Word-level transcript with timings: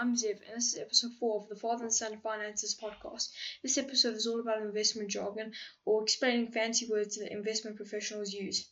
I'm 0.00 0.16
Ziv, 0.16 0.40
and 0.48 0.56
this 0.56 0.72
is 0.72 0.78
episode 0.80 1.12
4 1.20 1.42
of 1.42 1.48
the 1.50 1.54
Father 1.56 1.84
and 1.84 1.92
Son 1.92 2.18
Finances 2.22 2.74
podcast. 2.74 3.28
This 3.62 3.76
episode 3.76 4.14
is 4.16 4.26
all 4.26 4.40
about 4.40 4.62
investment 4.62 5.10
jargon, 5.10 5.52
or 5.84 6.02
explaining 6.02 6.52
fancy 6.52 6.86
words 6.86 7.16
that 7.16 7.30
investment 7.30 7.76
professionals 7.76 8.32
use. 8.32 8.66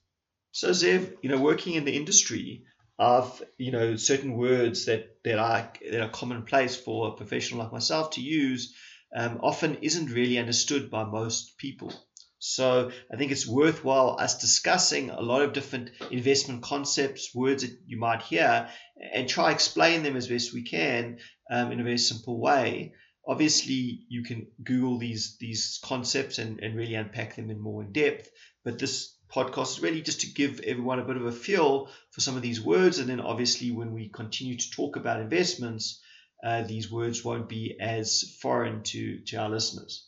So, 0.52 0.70
Zev, 0.70 1.18
you 1.22 1.28
know, 1.28 1.38
working 1.38 1.74
in 1.74 1.84
the 1.84 1.94
industry, 1.94 2.64
of 2.98 3.42
you 3.58 3.70
know 3.72 3.96
certain 3.96 4.38
words 4.38 4.86
that 4.86 5.22
that 5.22 5.38
are 5.38 5.70
that 5.90 6.00
are 6.00 6.08
commonplace 6.08 6.76
for 6.76 7.08
a 7.08 7.16
professional 7.16 7.60
like 7.62 7.72
myself 7.72 8.12
to 8.12 8.22
use 8.22 8.74
um, 9.14 9.38
often 9.42 9.76
isn't 9.82 10.10
really 10.10 10.38
understood 10.38 10.90
by 10.90 11.04
most 11.04 11.58
people. 11.58 11.92
So 12.40 12.92
I 13.12 13.16
think 13.16 13.32
it's 13.32 13.48
worthwhile 13.48 14.16
us 14.18 14.38
discussing 14.38 15.10
a 15.10 15.20
lot 15.20 15.42
of 15.42 15.52
different 15.52 15.90
investment 16.10 16.62
concepts, 16.62 17.34
words 17.34 17.62
that 17.64 17.76
you 17.84 17.98
might 17.98 18.22
hear, 18.22 18.68
and 19.12 19.28
try 19.28 19.50
explain 19.50 20.02
them 20.04 20.16
as 20.16 20.28
best 20.28 20.54
we 20.54 20.62
can 20.62 21.18
um, 21.50 21.72
in 21.72 21.80
a 21.80 21.84
very 21.84 21.98
simple 21.98 22.38
way. 22.40 22.94
Obviously, 23.26 24.04
you 24.08 24.22
can 24.22 24.46
Google 24.62 24.98
these 24.98 25.36
these 25.38 25.80
concepts 25.82 26.38
and, 26.38 26.60
and 26.60 26.76
really 26.76 26.94
unpack 26.94 27.34
them 27.34 27.50
in 27.50 27.60
more 27.60 27.82
in 27.82 27.92
depth. 27.92 28.30
But 28.64 28.78
this 28.78 29.16
podcast 29.34 29.76
is 29.76 29.82
really 29.82 30.02
just 30.02 30.20
to 30.20 30.32
give 30.32 30.60
everyone 30.60 31.00
a 31.00 31.04
bit 31.04 31.16
of 31.16 31.26
a 31.26 31.32
feel 31.32 31.90
for 32.12 32.20
some 32.20 32.36
of 32.36 32.42
these 32.42 32.60
words, 32.60 32.98
and 32.98 33.08
then 33.08 33.20
obviously 33.20 33.70
when 33.70 33.92
we 33.92 34.08
continue 34.08 34.56
to 34.56 34.70
talk 34.70 34.96
about 34.96 35.20
investments, 35.20 36.00
uh, 36.44 36.62
these 36.62 36.90
words 36.90 37.24
won't 37.24 37.48
be 37.48 37.76
as 37.80 38.36
foreign 38.40 38.82
to 38.84 39.20
to 39.26 39.36
our 39.36 39.50
listeners. 39.50 40.07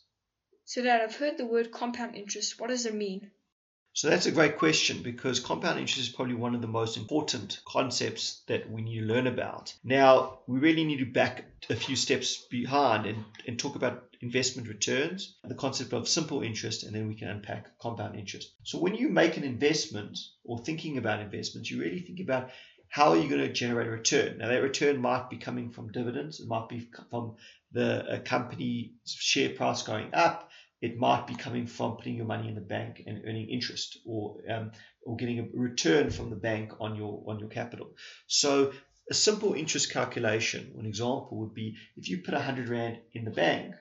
So, 0.73 0.81
Dad, 0.81 1.01
I've 1.01 1.17
heard 1.17 1.37
the 1.37 1.45
word 1.45 1.69
compound 1.69 2.15
interest. 2.15 2.57
What 2.57 2.69
does 2.69 2.85
it 2.85 2.95
mean? 2.95 3.31
So 3.91 4.09
that's 4.09 4.25
a 4.25 4.31
great 4.31 4.57
question 4.57 5.03
because 5.03 5.41
compound 5.41 5.77
interest 5.77 6.07
is 6.07 6.15
probably 6.15 6.35
one 6.35 6.55
of 6.55 6.61
the 6.61 6.67
most 6.67 6.95
important 6.95 7.59
concepts 7.65 8.41
that 8.47 8.71
we 8.71 8.81
need 8.81 9.01
to 9.01 9.05
learn 9.05 9.27
about. 9.27 9.73
Now, 9.83 10.39
we 10.47 10.59
really 10.59 10.85
need 10.85 10.99
to 10.99 11.05
back 11.05 11.43
a 11.69 11.75
few 11.75 11.97
steps 11.97 12.45
behind 12.49 13.05
and, 13.05 13.25
and 13.45 13.59
talk 13.59 13.75
about 13.75 14.15
investment 14.21 14.69
returns, 14.69 15.35
the 15.43 15.55
concept 15.55 15.91
of 15.91 16.07
simple 16.07 16.41
interest, 16.41 16.83
and 16.83 16.95
then 16.95 17.09
we 17.09 17.15
can 17.15 17.27
unpack 17.27 17.77
compound 17.77 18.17
interest. 18.17 18.53
So 18.63 18.79
when 18.79 18.95
you 18.95 19.09
make 19.09 19.35
an 19.35 19.43
investment 19.43 20.17
or 20.45 20.59
thinking 20.59 20.97
about 20.97 21.19
investments, 21.19 21.69
you 21.69 21.81
really 21.81 21.99
think 21.99 22.21
about 22.21 22.51
how 22.91 23.11
are 23.11 23.17
you 23.17 23.29
going 23.29 23.41
to 23.41 23.53
generate 23.53 23.87
a 23.87 23.91
return? 23.91 24.37
Now, 24.37 24.49
that 24.49 24.61
return 24.61 25.01
might 25.01 25.29
be 25.29 25.37
coming 25.37 25.71
from 25.71 25.93
dividends, 25.93 26.41
it 26.41 26.47
might 26.47 26.67
be 26.67 26.89
from 27.09 27.37
the 27.71 28.21
company 28.25 28.95
share 29.05 29.51
price 29.51 29.83
going 29.83 30.13
up, 30.13 30.49
it 30.81 30.97
might 30.97 31.25
be 31.25 31.35
coming 31.35 31.67
from 31.67 31.95
putting 31.95 32.15
your 32.15 32.25
money 32.25 32.49
in 32.49 32.55
the 32.55 32.61
bank 32.61 33.01
and 33.07 33.23
earning 33.25 33.49
interest 33.49 33.99
or 34.05 34.39
um, 34.49 34.71
or 35.05 35.15
getting 35.15 35.39
a 35.39 35.47
return 35.53 36.09
from 36.09 36.29
the 36.29 36.35
bank 36.35 36.73
on 36.81 36.97
your 36.97 37.23
on 37.27 37.39
your 37.39 37.47
capital. 37.47 37.91
So 38.27 38.73
a 39.09 39.13
simple 39.13 39.53
interest 39.53 39.93
calculation, 39.93 40.73
an 40.77 40.85
example 40.85 41.37
would 41.39 41.53
be 41.53 41.77
if 41.95 42.09
you 42.09 42.17
put 42.17 42.33
100 42.33 42.67
rand 42.67 42.97
in 43.13 43.23
the 43.23 43.31
bank 43.31 43.73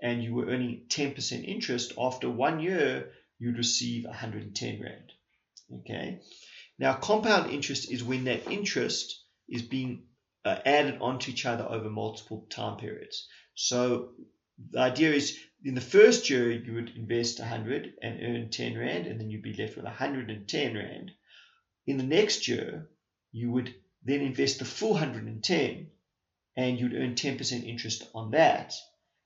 and 0.00 0.24
you 0.24 0.34
were 0.34 0.46
earning 0.46 0.86
10% 0.88 1.44
interest 1.44 1.92
after 1.98 2.30
one 2.30 2.60
year 2.60 3.10
you'd 3.38 3.58
receive 3.58 4.04
110 4.04 4.80
rand. 4.80 5.12
Okay. 5.80 6.20
Now 6.78 6.94
compound 6.94 7.50
interest 7.50 7.90
is 7.90 8.02
when 8.02 8.24
that 8.24 8.50
interest 8.50 9.22
is 9.48 9.62
being 9.62 10.06
uh, 10.44 10.58
added 10.64 11.00
onto 11.00 11.30
each 11.30 11.46
other 11.46 11.64
over 11.64 11.88
multiple 11.88 12.46
time 12.50 12.76
periods. 12.78 13.28
So 13.54 14.10
the 14.70 14.80
idea 14.80 15.12
is 15.12 15.38
in 15.64 15.74
the 15.74 15.80
first 15.80 16.30
year 16.30 16.50
you 16.50 16.74
would 16.74 16.96
invest 16.96 17.38
100 17.38 17.94
and 18.02 18.20
earn 18.22 18.50
10 18.50 18.78
rand 18.78 19.06
and 19.06 19.20
then 19.20 19.30
you'd 19.30 19.42
be 19.42 19.54
left 19.54 19.76
with 19.76 19.84
110 19.84 20.74
rand 20.74 21.10
in 21.86 21.96
the 21.96 22.04
next 22.04 22.46
year 22.48 22.88
you 23.32 23.50
would 23.50 23.74
then 24.04 24.20
invest 24.20 24.58
the 24.58 24.64
full 24.64 24.92
110 24.92 25.90
and 26.56 26.78
you'd 26.78 26.94
earn 26.94 27.14
10% 27.14 27.66
interest 27.66 28.08
on 28.14 28.30
that 28.30 28.74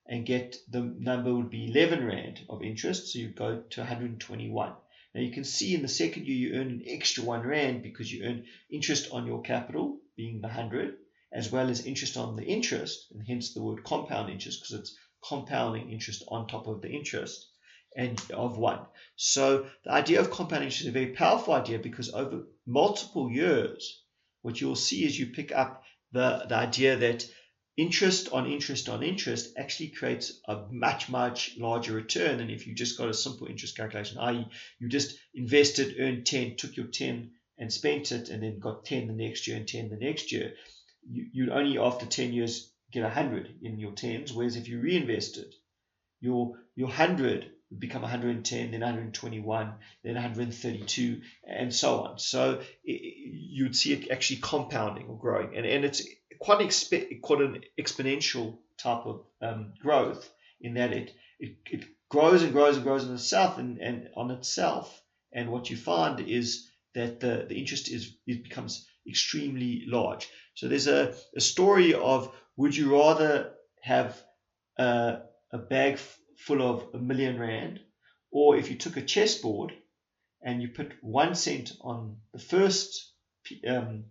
and 0.06 0.24
get 0.24 0.56
the 0.70 0.80
number 0.80 1.34
would 1.34 1.50
be 1.50 1.70
11 1.70 2.04
rand 2.06 2.40
of 2.48 2.62
interest 2.62 3.08
so 3.08 3.18
you'd 3.18 3.36
go 3.36 3.62
to 3.70 3.80
121 3.80 4.72
now 5.14 5.20
you 5.20 5.32
can 5.32 5.44
see 5.44 5.74
in 5.74 5.82
the 5.82 5.88
second 5.88 6.26
year 6.26 6.36
you 6.36 6.58
earn 6.58 6.68
an 6.68 6.82
extra 6.86 7.24
1 7.24 7.46
rand 7.46 7.82
because 7.82 8.12
you 8.12 8.24
earn 8.24 8.44
interest 8.70 9.10
on 9.12 9.26
your 9.26 9.42
capital 9.42 9.98
being 10.16 10.40
the 10.40 10.48
100 10.48 10.96
as 11.32 11.50
well 11.52 11.68
as 11.68 11.86
interest 11.86 12.16
on 12.16 12.36
the 12.36 12.44
interest 12.44 13.10
and 13.12 13.26
hence 13.26 13.52
the 13.52 13.62
word 13.62 13.84
compound 13.84 14.30
interest 14.30 14.60
because 14.60 14.80
it's 14.80 14.98
compounding 15.24 15.90
interest 15.90 16.24
on 16.28 16.46
top 16.46 16.66
of 16.66 16.80
the 16.80 16.90
interest 16.90 17.48
and 17.96 18.20
of 18.32 18.58
one. 18.58 18.80
So 19.16 19.66
the 19.84 19.92
idea 19.92 20.20
of 20.20 20.30
compound 20.30 20.62
interest 20.62 20.82
is 20.82 20.88
a 20.88 20.92
very 20.92 21.12
powerful 21.12 21.54
idea 21.54 21.78
because 21.78 22.12
over 22.12 22.44
multiple 22.66 23.30
years, 23.30 24.02
what 24.42 24.60
you'll 24.60 24.76
see 24.76 25.04
is 25.04 25.18
you 25.18 25.26
pick 25.26 25.52
up 25.52 25.82
the, 26.12 26.46
the 26.48 26.54
idea 26.54 26.96
that 26.96 27.26
interest 27.78 28.28
on 28.32 28.50
interest 28.50 28.88
on 28.88 29.04
interest 29.04 29.54
actually 29.56 29.88
creates 29.90 30.40
a 30.48 30.64
much, 30.70 31.08
much 31.08 31.56
larger 31.56 31.94
return 31.94 32.38
than 32.38 32.50
if 32.50 32.66
you 32.66 32.74
just 32.74 32.98
got 32.98 33.08
a 33.08 33.14
simple 33.14 33.46
interest 33.46 33.76
calculation, 33.76 34.18
i.e., 34.18 34.48
you 34.80 34.88
just 34.88 35.16
invested, 35.32 35.94
earned 36.00 36.26
10, 36.26 36.56
took 36.56 36.76
your 36.76 36.88
10 36.88 37.30
and 37.56 37.72
spent 37.72 38.10
it, 38.10 38.30
and 38.30 38.42
then 38.42 38.58
got 38.58 38.84
10 38.84 39.06
the 39.06 39.12
next 39.12 39.46
year 39.46 39.56
and 39.56 39.68
10 39.68 39.90
the 39.90 39.96
next 39.96 40.32
year. 40.32 40.54
You, 41.08 41.26
you 41.32 41.52
only 41.52 41.78
after 41.78 42.04
10 42.04 42.32
years 42.32 42.68
get 42.92 43.04
100 43.04 43.58
in 43.62 43.78
your 43.78 43.92
10s, 43.92 44.34
whereas 44.34 44.56
if 44.56 44.66
you 44.68 44.80
reinvested, 44.80 45.54
your 46.20 46.58
your 46.74 46.88
100 46.88 47.48
would 47.70 47.80
become 47.80 48.02
110, 48.02 48.70
then 48.72 48.80
121, 48.80 49.74
then 50.02 50.14
132, 50.14 51.20
and 51.46 51.72
so 51.72 52.00
on. 52.00 52.18
So 52.18 52.60
it, 52.82 53.00
you'd 53.14 53.76
see 53.76 53.92
it 53.92 54.10
actually 54.10 54.40
compounding 54.40 55.06
or 55.06 55.18
growing, 55.18 55.56
and, 55.56 55.66
and 55.66 55.84
it's 55.84 56.02
quite, 56.38 56.60
expe- 56.60 57.20
quite 57.20 57.40
an 57.40 57.62
exponential 57.78 58.58
type 58.78 59.06
of 59.06 59.24
um, 59.42 59.72
growth 59.82 60.28
in 60.60 60.74
that 60.74 60.92
it, 60.92 61.12
it, 61.38 61.56
it 61.70 61.84
grows 62.08 62.42
and 62.42 62.52
grows 62.52 62.76
and 62.76 62.84
grows 62.84 63.04
in 63.04 63.14
itself 63.14 63.58
and, 63.58 63.78
and 63.78 64.08
on 64.16 64.30
itself. 64.30 65.02
And 65.32 65.50
what 65.50 65.70
you 65.70 65.76
find 65.76 66.20
is 66.20 66.68
that 66.94 67.20
the, 67.20 67.46
the 67.48 67.56
interest 67.56 67.90
is 67.90 68.16
it 68.26 68.42
becomes 68.42 68.86
extremely 69.06 69.84
large. 69.86 70.28
So 70.54 70.68
there's 70.68 70.86
a, 70.86 71.14
a 71.36 71.40
story 71.40 71.94
of 71.94 72.32
would 72.56 72.76
you 72.76 72.92
rather 72.92 73.52
have 73.82 74.20
a, 74.78 75.20
a 75.52 75.58
bag 75.58 75.94
f- 75.94 76.18
full 76.38 76.62
of 76.62 76.94
a 76.94 76.98
million 76.98 77.38
rand, 77.38 77.80
or 78.30 78.56
if 78.56 78.70
you 78.70 78.76
took 78.76 78.96
a 78.96 79.02
chessboard 79.02 79.72
and 80.42 80.62
you 80.62 80.68
put 80.68 80.92
one 81.02 81.34
cent 81.34 81.72
on 81.80 82.16
the 82.32 82.38
first 82.38 83.12
um, 83.66 84.04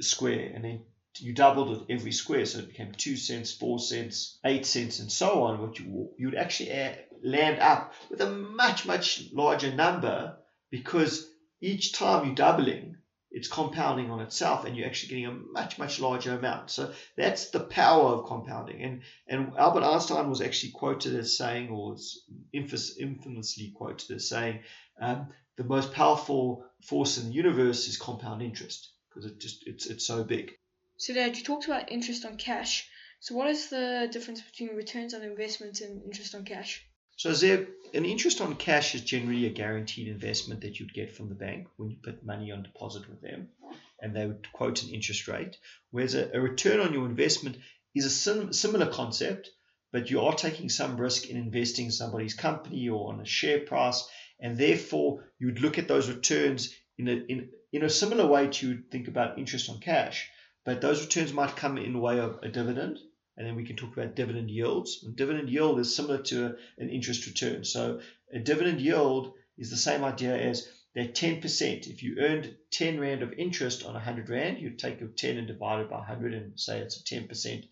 square 0.00 0.50
and 0.54 0.64
then 0.64 0.84
you 1.18 1.32
doubled 1.32 1.82
it 1.82 1.92
every 1.92 2.12
square, 2.12 2.46
so 2.46 2.58
it 2.58 2.68
became 2.68 2.92
two 2.92 3.16
cents, 3.16 3.52
four 3.52 3.78
cents, 3.78 4.38
eight 4.44 4.66
cents, 4.66 4.98
and 4.98 5.10
so 5.10 5.44
on. 5.44 5.60
What 5.60 5.78
you 5.78 6.10
you 6.18 6.26
would 6.28 6.38
actually 6.38 6.96
land 7.22 7.60
up 7.60 7.94
with 8.10 8.20
a 8.20 8.30
much 8.30 8.86
much 8.86 9.24
larger 9.32 9.72
number 9.72 10.36
because 10.70 11.28
each 11.60 11.92
time 11.92 12.26
you're 12.26 12.34
doubling, 12.34 12.96
it's 13.30 13.48
compounding 13.48 14.10
on 14.10 14.20
itself 14.20 14.64
and 14.64 14.76
you're 14.76 14.86
actually 14.86 15.08
getting 15.08 15.26
a 15.26 15.52
much, 15.52 15.78
much 15.78 15.98
larger 15.98 16.36
amount. 16.36 16.70
So 16.70 16.92
that's 17.16 17.50
the 17.50 17.60
power 17.60 18.10
of 18.10 18.26
compounding. 18.26 18.82
And, 18.82 19.02
and 19.26 19.56
Albert 19.56 19.82
Einstein 19.82 20.28
was 20.28 20.40
actually 20.40 20.72
quoted 20.72 21.16
as 21.16 21.36
saying, 21.36 21.70
or 21.70 21.96
infamously 22.52 23.72
quoted 23.74 24.10
as 24.14 24.28
saying, 24.28 24.60
um, 25.00 25.28
the 25.56 25.64
most 25.64 25.92
powerful 25.92 26.64
force 26.82 27.18
in 27.18 27.28
the 27.28 27.34
universe 27.34 27.88
is 27.88 27.96
compound 27.96 28.42
interest 28.42 28.90
because 29.08 29.30
it 29.30 29.38
just 29.38 29.66
it's 29.66 29.86
it's 29.86 30.06
so 30.06 30.24
big. 30.24 30.52
So 31.04 31.12
Dad, 31.12 31.36
you 31.36 31.44
talked 31.44 31.66
about 31.66 31.92
interest 31.92 32.24
on 32.24 32.38
cash. 32.38 32.88
So 33.20 33.34
what 33.34 33.46
is 33.46 33.68
the 33.68 34.08
difference 34.10 34.40
between 34.40 34.74
returns 34.74 35.12
on 35.12 35.20
investments 35.20 35.82
and 35.82 36.02
interest 36.02 36.34
on 36.34 36.46
cash? 36.46 36.82
So 37.18 37.28
is 37.28 37.42
there 37.42 37.66
an 37.92 38.06
interest 38.06 38.40
on 38.40 38.56
cash 38.56 38.94
is 38.94 39.02
generally 39.02 39.44
a 39.44 39.50
guaranteed 39.50 40.08
investment 40.08 40.62
that 40.62 40.80
you'd 40.80 40.94
get 40.94 41.12
from 41.12 41.28
the 41.28 41.34
bank 41.34 41.66
when 41.76 41.90
you 41.90 41.98
put 42.02 42.24
money 42.24 42.50
on 42.50 42.62
deposit 42.62 43.06
with 43.06 43.20
them, 43.20 43.50
and 44.00 44.16
they 44.16 44.26
would 44.26 44.50
quote 44.54 44.82
an 44.82 44.88
interest 44.88 45.28
rate. 45.28 45.58
Whereas 45.90 46.14
a, 46.14 46.30
a 46.32 46.40
return 46.40 46.80
on 46.80 46.94
your 46.94 47.04
investment 47.04 47.58
is 47.94 48.06
a 48.06 48.10
sim- 48.10 48.54
similar 48.54 48.86
concept, 48.86 49.50
but 49.92 50.10
you 50.10 50.22
are 50.22 50.34
taking 50.34 50.70
some 50.70 50.96
risk 50.96 51.28
in 51.28 51.36
investing 51.36 51.84
in 51.84 51.92
somebody's 51.92 52.32
company 52.32 52.88
or 52.88 53.12
on 53.12 53.20
a 53.20 53.26
share 53.26 53.60
price, 53.60 54.08
and 54.40 54.56
therefore 54.56 55.30
you 55.38 55.48
would 55.48 55.60
look 55.60 55.76
at 55.76 55.86
those 55.86 56.08
returns 56.08 56.74
in 56.96 57.08
a 57.08 57.12
in, 57.12 57.50
in 57.74 57.82
a 57.84 57.90
similar 57.90 58.26
way 58.26 58.48
to 58.48 58.82
think 58.90 59.06
about 59.06 59.38
interest 59.38 59.68
on 59.68 59.80
cash. 59.80 60.30
But 60.64 60.80
those 60.80 61.02
returns 61.02 61.32
might 61.32 61.56
come 61.56 61.78
in 61.78 62.00
way 62.00 62.18
of 62.20 62.38
a 62.42 62.48
dividend 62.48 62.98
and 63.36 63.46
then 63.46 63.56
we 63.56 63.64
can 63.64 63.76
talk 63.76 63.92
about 63.92 64.14
dividend 64.14 64.50
yields. 64.50 65.02
And 65.02 65.16
dividend 65.16 65.50
yield 65.50 65.80
is 65.80 65.94
similar 65.94 66.22
to 66.22 66.46
a, 66.46 66.56
an 66.78 66.88
interest 66.88 67.26
return. 67.26 67.64
So 67.64 68.00
a 68.32 68.38
dividend 68.38 68.80
yield 68.80 69.34
is 69.58 69.70
the 69.70 69.76
same 69.76 70.04
idea 70.04 70.36
as 70.36 70.68
that 70.94 71.14
10%. 71.14 71.88
If 71.88 72.02
you 72.02 72.18
earned 72.20 72.56
10 72.70 73.00
Rand 73.00 73.22
of 73.22 73.32
interest 73.32 73.84
on 73.84 73.94
100 73.94 74.28
Rand, 74.28 74.60
you'd 74.60 74.78
take 74.78 75.00
your 75.00 75.08
10 75.08 75.36
and 75.36 75.46
divide 75.48 75.80
it 75.80 75.90
by 75.90 75.96
100 75.96 76.32
and 76.32 76.58
say 76.58 76.78
it's 76.78 77.00
a 77.00 77.14
10% 77.14 77.68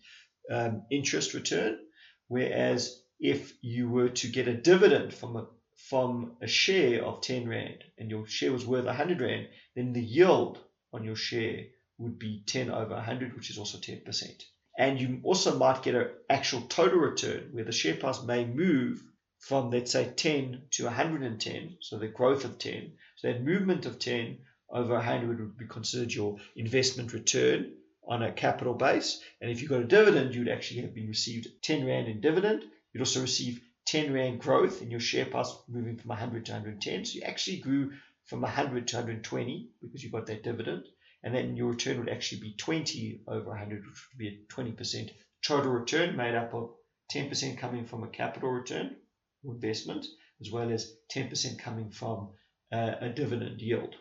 um, 0.51 0.83
interest 0.91 1.33
return. 1.33 1.79
Whereas 2.27 3.01
if 3.19 3.53
you 3.61 3.89
were 3.89 4.09
to 4.09 4.27
get 4.27 4.47
a 4.47 4.53
dividend 4.53 5.13
from 5.13 5.35
a 5.37 5.47
from 5.89 6.37
a 6.41 6.47
share 6.47 7.03
of 7.03 7.21
10 7.21 7.47
Rand 7.47 7.83
and 7.97 8.09
your 8.09 8.25
share 8.27 8.51
was 8.51 8.65
worth 8.65 8.85
100 8.85 9.21
Rand, 9.21 9.47
then 9.75 9.93
the 9.93 10.03
yield 10.03 10.59
on 10.93 11.03
your 11.03 11.15
share 11.15 11.65
would 11.97 12.17
be 12.17 12.43
10 12.45 12.69
over 12.69 12.95
100, 12.95 13.35
which 13.35 13.49
is 13.49 13.57
also 13.57 13.77
10%. 13.77 14.43
And 14.77 14.99
you 14.99 15.19
also 15.23 15.55
might 15.57 15.83
get 15.83 15.95
an 15.95 16.09
actual 16.29 16.61
total 16.61 16.99
return 16.99 17.49
where 17.51 17.63
the 17.63 17.71
share 17.71 17.95
price 17.95 18.23
may 18.23 18.43
move 18.45 19.03
from, 19.37 19.69
let's 19.69 19.91
say, 19.91 20.11
10 20.15 20.63
to 20.71 20.85
110, 20.85 21.77
so 21.79 21.97
the 21.97 22.07
growth 22.07 22.45
of 22.45 22.57
10. 22.57 22.93
So 23.17 23.27
that 23.27 23.43
movement 23.43 23.85
of 23.85 23.99
10 23.99 24.39
over 24.69 24.93
100 24.95 25.39
would 25.39 25.57
be 25.57 25.67
considered 25.67 26.13
your 26.13 26.37
investment 26.55 27.13
return 27.13 27.73
on 28.07 28.23
a 28.23 28.31
capital 28.31 28.73
base. 28.73 29.21
And 29.39 29.51
if 29.51 29.61
you 29.61 29.67
got 29.67 29.81
a 29.81 29.85
dividend, 29.85 30.33
you'd 30.33 30.49
actually 30.49 30.81
have 30.81 30.95
been 30.95 31.07
received 31.07 31.47
10 31.61 31.85
Rand 31.85 32.07
in 32.07 32.21
dividend. 32.21 32.63
You'd 32.91 33.01
also 33.01 33.21
receive 33.21 33.61
10 33.85 34.11
Rand 34.11 34.39
growth 34.39 34.81
in 34.81 34.89
your 34.89 34.99
share 34.99 35.25
price 35.25 35.53
moving 35.67 35.97
from 35.97 36.09
100 36.09 36.45
to 36.47 36.51
110. 36.53 37.05
So 37.05 37.19
you 37.19 37.21
actually 37.21 37.57
grew 37.57 37.91
from 38.25 38.41
100 38.41 38.87
to 38.87 38.95
120 38.95 39.69
because 39.81 40.03
you 40.03 40.09
got 40.09 40.25
that 40.27 40.43
dividend 40.43 40.85
and 41.23 41.33
then 41.33 41.55
your 41.55 41.69
return 41.69 41.99
would 41.99 42.09
actually 42.09 42.41
be 42.41 42.53
20 42.55 43.21
over 43.27 43.49
100, 43.49 43.85
which 43.85 44.07
would 44.11 44.17
be 44.17 44.27
a 44.27 44.53
20% 44.53 45.09
total 45.45 45.71
return 45.71 46.15
made 46.15 46.35
up 46.35 46.53
of 46.53 46.71
10% 47.13 47.57
coming 47.57 47.85
from 47.85 48.03
a 48.03 48.07
capital 48.07 48.49
return 48.49 48.95
or 49.43 49.53
investment, 49.53 50.05
as 50.41 50.51
well 50.51 50.71
as 50.71 50.93
10% 51.13 51.59
coming 51.59 51.91
from 51.91 52.29
uh, 52.71 52.95
a 53.01 53.09
dividend 53.09 53.61
yield. 53.61 53.95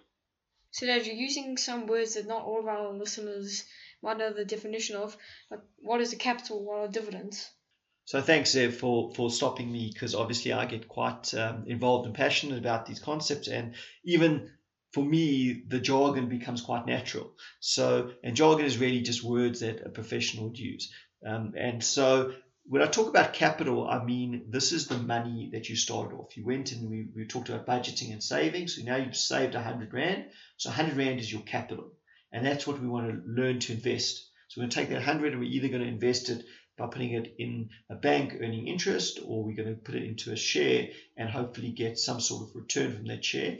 So, 0.70 0.86
Dad, 0.86 1.06
you're 1.06 1.14
using 1.14 1.56
some 1.56 1.86
words 1.86 2.14
that 2.14 2.26
not 2.26 2.44
all 2.44 2.60
of 2.60 2.66
our 2.66 2.92
listeners 2.92 3.64
might 4.02 4.18
know 4.18 4.32
the 4.32 4.44
definition 4.44 4.96
of. 4.96 5.16
Like, 5.50 5.60
what 5.76 6.00
is 6.00 6.12
a 6.12 6.16
capital? 6.16 6.64
What 6.64 6.78
are 6.78 6.88
dividends? 6.88 7.50
So 8.04 8.20
thanks, 8.20 8.54
Zev, 8.54 8.74
for, 8.74 9.14
for 9.14 9.30
stopping 9.30 9.70
me 9.70 9.90
because 9.92 10.14
obviously 10.14 10.52
I 10.52 10.66
get 10.66 10.88
quite 10.88 11.32
um, 11.34 11.64
involved 11.66 12.06
and 12.06 12.14
passionate 12.14 12.58
about 12.58 12.84
these 12.84 12.98
concepts. 12.98 13.48
And 13.48 13.74
even 14.04 14.50
for 14.92 15.04
me, 15.04 15.62
the 15.66 15.80
jargon 15.80 16.28
becomes 16.28 16.60
quite 16.60 16.86
natural. 16.86 17.32
So, 17.60 18.12
and 18.22 18.36
jargon 18.36 18.66
is 18.66 18.78
really 18.78 19.00
just 19.00 19.24
words 19.24 19.60
that 19.60 19.86
a 19.86 19.88
professional 19.88 20.44
would 20.44 20.58
use. 20.58 20.92
Um, 21.26 21.54
and 21.56 21.82
so, 21.82 22.34
when 22.64 22.82
I 22.82 22.86
talk 22.86 23.08
about 23.08 23.32
capital, 23.32 23.88
I 23.88 24.04
mean 24.04 24.44
this 24.48 24.70
is 24.72 24.86
the 24.86 24.98
money 24.98 25.50
that 25.52 25.68
you 25.68 25.76
started 25.76 26.14
off. 26.14 26.36
You 26.36 26.44
went 26.44 26.72
and 26.72 26.88
we, 26.88 27.08
we 27.14 27.26
talked 27.26 27.48
about 27.48 27.66
budgeting 27.66 28.12
and 28.12 28.22
saving. 28.22 28.68
So 28.68 28.82
now 28.84 28.96
you've 28.96 29.16
saved 29.16 29.54
100 29.54 29.92
Rand. 29.92 30.26
So 30.58 30.70
100 30.70 30.96
Rand 30.96 31.20
is 31.20 31.32
your 31.32 31.42
capital. 31.42 31.90
And 32.30 32.46
that's 32.46 32.66
what 32.66 32.80
we 32.80 32.86
want 32.86 33.08
to 33.08 33.22
learn 33.26 33.58
to 33.60 33.72
invest. 33.72 34.28
So 34.48 34.60
we're 34.60 34.62
going 34.62 34.70
to 34.70 34.76
take 34.76 34.88
that 34.90 34.94
100 34.96 35.32
and 35.32 35.40
we're 35.40 35.50
either 35.50 35.68
going 35.68 35.82
to 35.82 35.88
invest 35.88 36.28
it 36.28 36.44
by 36.78 36.86
putting 36.86 37.12
it 37.12 37.34
in 37.38 37.68
a 37.90 37.94
bank 37.94 38.34
earning 38.40 38.68
interest 38.68 39.20
or 39.26 39.44
we're 39.44 39.56
going 39.56 39.74
to 39.74 39.80
put 39.80 39.96
it 39.96 40.04
into 40.04 40.32
a 40.32 40.36
share 40.36 40.88
and 41.16 41.28
hopefully 41.28 41.70
get 41.70 41.98
some 41.98 42.20
sort 42.20 42.48
of 42.48 42.54
return 42.54 42.94
from 42.94 43.06
that 43.06 43.24
share. 43.24 43.58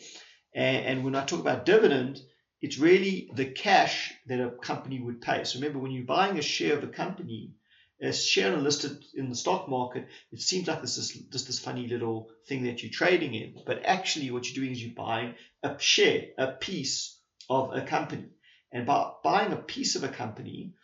And, 0.54 0.87
and 0.87 1.04
when 1.04 1.14
I 1.14 1.25
talk 1.25 1.40
about 1.40 1.66
dividend, 1.66 2.20
it's 2.60 2.78
really 2.78 3.31
the 3.34 3.46
cash 3.46 4.14
that 4.26 4.40
a 4.40 4.50
company 4.50 5.00
would 5.00 5.20
pay. 5.20 5.44
So 5.44 5.58
remember, 5.58 5.81
when 5.81 5.90
you're 5.90 6.04
buying 6.04 6.38
a 6.38 6.43
share 6.43 6.76
of 6.76 6.84
a 6.84 6.88
company, 6.88 7.54
a 8.00 8.12
share 8.12 8.56
listed 8.56 9.04
in 9.14 9.28
the 9.28 9.34
stock 9.34 9.69
market, 9.69 10.06
it 10.31 10.40
seems 10.40 10.69
like 10.69 10.81
this 10.81 10.96
is 10.96 11.12
just 11.32 11.46
this 11.46 11.58
funny 11.58 11.87
little 11.88 12.31
thing 12.49 12.64
that 12.64 12.82
you're 12.82 12.93
trading 12.93 13.34
in. 13.34 13.54
But 13.66 13.82
actually, 13.84 14.31
what 14.31 14.49
you're 14.49 14.62
doing 14.62 14.72
is 14.72 14.82
you're 14.82 14.94
buying 14.94 15.34
a 15.62 15.78
share, 15.78 16.26
a 16.38 16.52
piece 16.52 17.19
of 17.49 17.72
a 17.75 17.82
company. 17.82 18.28
And 18.72 18.87
by 18.87 19.10
buying 19.22 19.52
a 19.52 19.56
piece 19.56 19.96
of 19.96 20.04
a 20.04 20.08
company, 20.08 20.75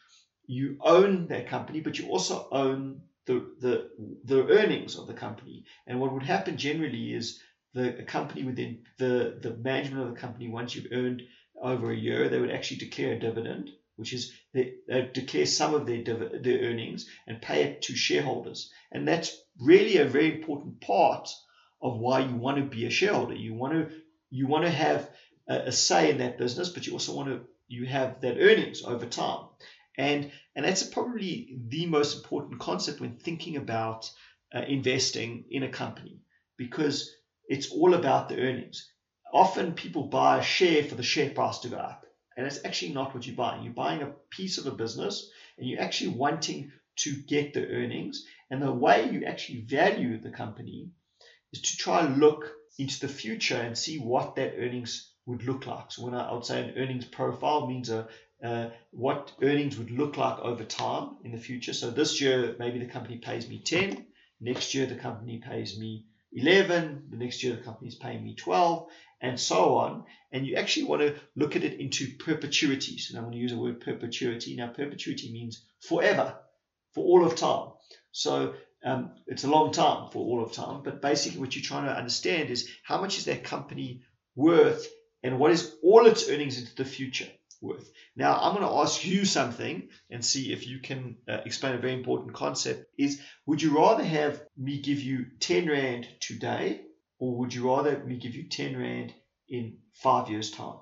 you 0.47 0.79
own 0.81 1.29
that 1.29 1.49
company, 1.49 1.81
but 1.81 1.99
you 1.99 2.09
also 2.09 2.49
own 2.50 3.03
the, 3.26 3.55
the, 3.61 3.91
the 4.25 4.47
earnings 4.49 4.97
of 4.97 5.06
the 5.06 5.15
company. 5.15 5.65
And 5.87 6.00
what 6.00 6.12
would 6.12 6.23
happen 6.23 6.56
generally 6.56 7.12
is 7.15 7.41
the 7.79 8.03
company 8.03 8.45
within 8.45 8.85
the, 8.99 9.39
the 9.41 9.57
management 9.57 10.09
of 10.09 10.15
the 10.15 10.21
company, 10.21 10.49
once 10.49 10.75
you've 10.75 10.93
earned 10.93 11.23
over 11.61 11.91
a 11.91 11.97
year, 11.97 12.29
they 12.29 12.41
would 12.41 12.51
actually 12.51 12.79
declare 12.79 13.13
a 13.13 13.19
dividend, 13.19 13.71
which 13.97 14.13
is 14.13 14.33
they, 14.53 14.75
they 14.89 15.11
declare 15.13 15.47
some 15.47 15.75
of 15.75 15.87
their, 15.87 16.03
div- 16.03 16.43
their 16.43 16.61
earnings 16.61 17.09
and 17.27 17.43
pay 17.43 17.63
it 17.63 17.83
to 17.83 17.97
shareholders. 17.97 18.73
And 18.93 19.07
that's 19.07 19.37
really 19.61 19.99
a 19.99 20.05
very 20.05 20.35
important 20.37 20.81
part 20.81 21.29
of 21.81 21.99
why 21.99 22.21
you 22.21 22.35
want 22.35 22.59
to 22.59 22.65
be 22.65 22.87
a 22.87 22.91
shareholder. 22.91 23.35
You 23.35 23.55
want 23.55 23.75
to 23.75 23.95
you 24.31 24.47
want 24.47 24.65
to 24.65 24.71
have 24.71 25.09
a, 25.49 25.55
a 25.69 25.73
say 25.73 26.11
in 26.11 26.19
that 26.19 26.39
business, 26.39 26.69
but 26.69 26.87
you 26.87 26.93
also 26.93 27.15
want 27.15 27.29
to 27.29 27.41
you 27.69 27.87
have 27.87 28.21
that 28.23 28.39
earnings 28.39 28.83
over 28.83 29.07
time. 29.07 29.47
And 29.97 30.31
and 30.55 30.65
that's 30.65 30.83
probably 30.83 31.59
the 31.69 31.87
most 31.87 32.17
important 32.17 32.61
concept 32.61 33.01
when 33.01 33.17
thinking 33.17 33.57
about 33.57 34.11
uh, 34.55 34.63
investing 34.67 35.45
in 35.51 35.63
a 35.63 35.69
company 35.69 36.21
because 36.57 37.11
it's 37.49 37.71
all 37.71 37.95
about 37.95 38.29
the 38.29 38.41
earnings. 38.41 38.93
Often 39.33 39.75
people 39.75 40.05
buy 40.05 40.39
a 40.39 40.43
share 40.43 40.85
for 40.85 40.95
the 40.95 41.03
share 41.03 41.31
price 41.31 41.59
to 41.61 41.69
go 41.69 41.77
up. 41.77 42.05
And 42.37 42.47
it's 42.47 42.65
actually 42.65 42.93
not 42.93 43.15
what 43.15 43.27
you're 43.27 43.35
buying. 43.35 43.65
You're 43.65 43.73
buying 43.73 44.03
a 44.03 44.15
piece 44.31 44.59
of 44.59 44.67
a 44.67 44.71
business 44.71 45.29
and 45.56 45.69
you're 45.69 45.81
actually 45.81 46.11
wanting 46.11 46.71
to 46.97 47.12
get 47.27 47.53
the 47.53 47.67
earnings. 47.67 48.25
And 48.50 48.62
the 48.62 48.73
way 48.73 49.11
you 49.11 49.25
actually 49.25 49.62
value 49.62 50.21
the 50.21 50.31
company 50.31 50.91
is 51.53 51.62
to 51.62 51.77
try 51.77 52.05
and 52.05 52.19
look 52.19 52.53
into 52.79 53.00
the 53.00 53.12
future 53.12 53.56
and 53.56 53.77
see 53.77 53.99
what 53.99 54.37
that 54.37 54.55
earnings 54.56 55.12
would 55.27 55.43
look 55.44 55.67
like. 55.67 55.91
So 55.91 56.05
when 56.05 56.15
I, 56.15 56.29
I 56.29 56.33
would 56.33 56.44
say 56.44 56.62
an 56.62 56.75
earnings 56.77 57.05
profile 57.05 57.67
means 57.67 57.91
a, 57.91 58.09
uh, 58.43 58.71
what 58.91 59.33
earnings 59.43 59.77
would 59.79 59.91
look 59.91 60.17
like 60.17 60.39
over 60.39 60.65
time 60.65 61.17
in 61.25 61.33
the 61.33 61.39
future. 61.39 61.73
So 61.73 61.91
this 61.91 62.21
year, 62.21 62.55
maybe 62.59 62.79
the 62.79 62.87
company 62.87 63.19
pays 63.19 63.49
me 63.49 63.59
10. 63.59 64.06
Next 64.41 64.75
year, 64.75 64.87
the 64.87 64.94
company 64.94 65.39
pays 65.39 65.79
me 65.79 66.06
11, 66.33 67.09
the 67.11 67.17
next 67.17 67.43
year 67.43 67.57
the 67.57 67.63
company 67.63 67.89
is 67.89 67.95
paying 67.95 68.23
me 68.23 68.35
12, 68.35 68.89
and 69.21 69.41
so 69.41 69.77
on. 69.77 70.05
And 70.31 70.47
you 70.47 70.57
actually 70.57 70.87
want 70.87 71.03
to 71.03 71.15
look 71.37 71.57
at 71.57 71.65
it 71.65 71.81
into 71.81 72.17
perpetuity. 72.19 72.99
So 72.99 73.17
I'm 73.17 73.25
going 73.25 73.33
to 73.33 73.39
use 73.39 73.53
the 73.53 73.59
word 73.59 73.81
perpetuity. 73.81 74.57
Now, 74.57 74.69
perpetuity 74.69 75.33
means 75.33 75.65
forever, 75.81 76.37
for 76.93 77.05
all 77.05 77.27
of 77.27 77.37
time. 77.37 77.71
So 78.13 78.55
um, 78.85 79.13
it's 79.27 79.45
a 79.45 79.51
long 79.51 79.73
time 79.73 80.11
for 80.11 80.19
all 80.19 80.43
of 80.43 80.53
time. 80.53 80.83
But 80.83 81.01
basically, 81.01 81.41
what 81.41 81.57
you're 81.57 81.65
trying 81.65 81.87
to 81.87 81.97
understand 81.97 82.51
is 82.51 82.69
how 82.85 83.01
much 83.01 83.19
is 83.19 83.25
that 83.25 83.45
company 83.45 84.03
worth 84.37 84.87
and 85.23 85.39
what 85.39 85.51
is 85.51 85.75
all 85.83 86.07
its 86.07 86.29
earnings 86.29 86.59
into 86.59 86.75
the 86.77 86.85
future 86.85 87.29
worth. 87.60 87.90
Now, 88.16 88.38
I'm 88.40 88.55
going 88.55 88.66
to 88.66 88.78
ask 88.78 89.05
you 89.05 89.25
something 89.25 89.88
and 90.10 90.25
see 90.25 90.52
if 90.52 90.66
you 90.66 90.78
can 90.81 91.16
uh, 91.28 91.38
explain 91.44 91.75
a 91.75 91.78
very 91.78 91.94
important 91.94 92.34
concept 92.34 92.87
is 92.96 93.20
would 93.46 93.62
you 93.62 93.76
rather 93.76 94.05
have 94.05 94.40
me 94.56 94.81
give 94.81 95.00
you 95.00 95.26
10 95.40 95.69
rand 95.69 96.08
today 96.20 96.82
or 97.19 97.37
would 97.37 97.52
you 97.52 97.69
rather 97.69 97.99
me 98.05 98.16
give 98.16 98.34
you 98.34 98.49
10 98.49 98.76
rand 98.76 99.12
in 99.49 99.78
5 99.94 100.31
years 100.31 100.50
time? 100.50 100.78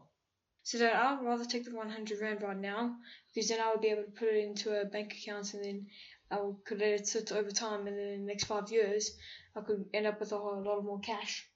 So 0.62 0.78
then 0.78 0.97
I'd 0.97 1.23
rather 1.23 1.45
take 1.45 1.64
the 1.64 1.75
100 1.75 2.21
rand 2.21 2.42
right 2.42 2.56
now 2.56 2.97
because 3.33 3.49
then 3.49 3.61
I 3.61 3.71
would 3.71 3.80
be 3.80 3.88
able 3.88 4.02
to 4.02 4.11
put 4.11 4.28
it 4.28 4.45
into 4.45 4.78
a 4.78 4.85
bank 4.85 5.14
account 5.14 5.54
and 5.54 5.64
then 5.64 5.87
I 6.30 6.38
could 6.64 6.80
let 6.80 6.88
it 6.88 7.06
sit 7.06 7.30
over 7.30 7.50
time 7.50 7.87
and 7.87 7.97
then 7.97 8.06
in 8.09 8.21
the 8.23 8.26
next 8.26 8.45
5 8.45 8.71
years 8.73 9.16
I 9.54 9.61
could 9.61 9.87
end 9.95 10.06
up 10.06 10.21
with 10.21 10.33
a 10.33 10.38
whole 10.38 10.62
lot 10.62 10.85
more 10.85 10.99
cash. 10.99 11.49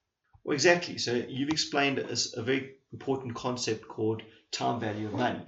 Well, 0.44 0.54
exactly. 0.54 0.98
So 0.98 1.14
you've 1.14 1.50
explained 1.50 1.98
a, 1.98 2.16
a 2.36 2.42
very 2.42 2.76
important 2.92 3.34
concept 3.34 3.88
called 3.88 4.22
time 4.52 4.80
value 4.80 5.06
of 5.06 5.14
money, 5.14 5.44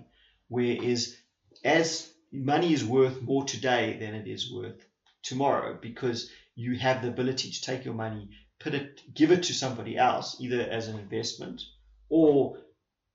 whereas 0.49 1.17
as 1.65 2.09
money 2.33 2.73
is 2.73 2.85
worth 2.85 3.21
more 3.23 3.45
today 3.45 3.97
than 3.99 4.15
it 4.15 4.27
is 4.27 4.53
worth 4.53 4.85
tomorrow 5.23 5.79
because 5.81 6.31
you 6.55 6.77
have 6.77 7.03
the 7.03 7.09
ability 7.09 7.51
to 7.51 7.63
take 7.63 7.85
your 7.85 7.95
money, 7.95 8.29
put 8.59 8.75
it, 8.75 9.01
give 9.15 9.31
it 9.31 9.45
to 9.45 9.55
somebody 9.55 9.97
else, 9.97 10.37
either 10.41 10.61
as 10.63 10.89
an 10.89 10.99
investment 10.99 11.63
or 12.09 12.59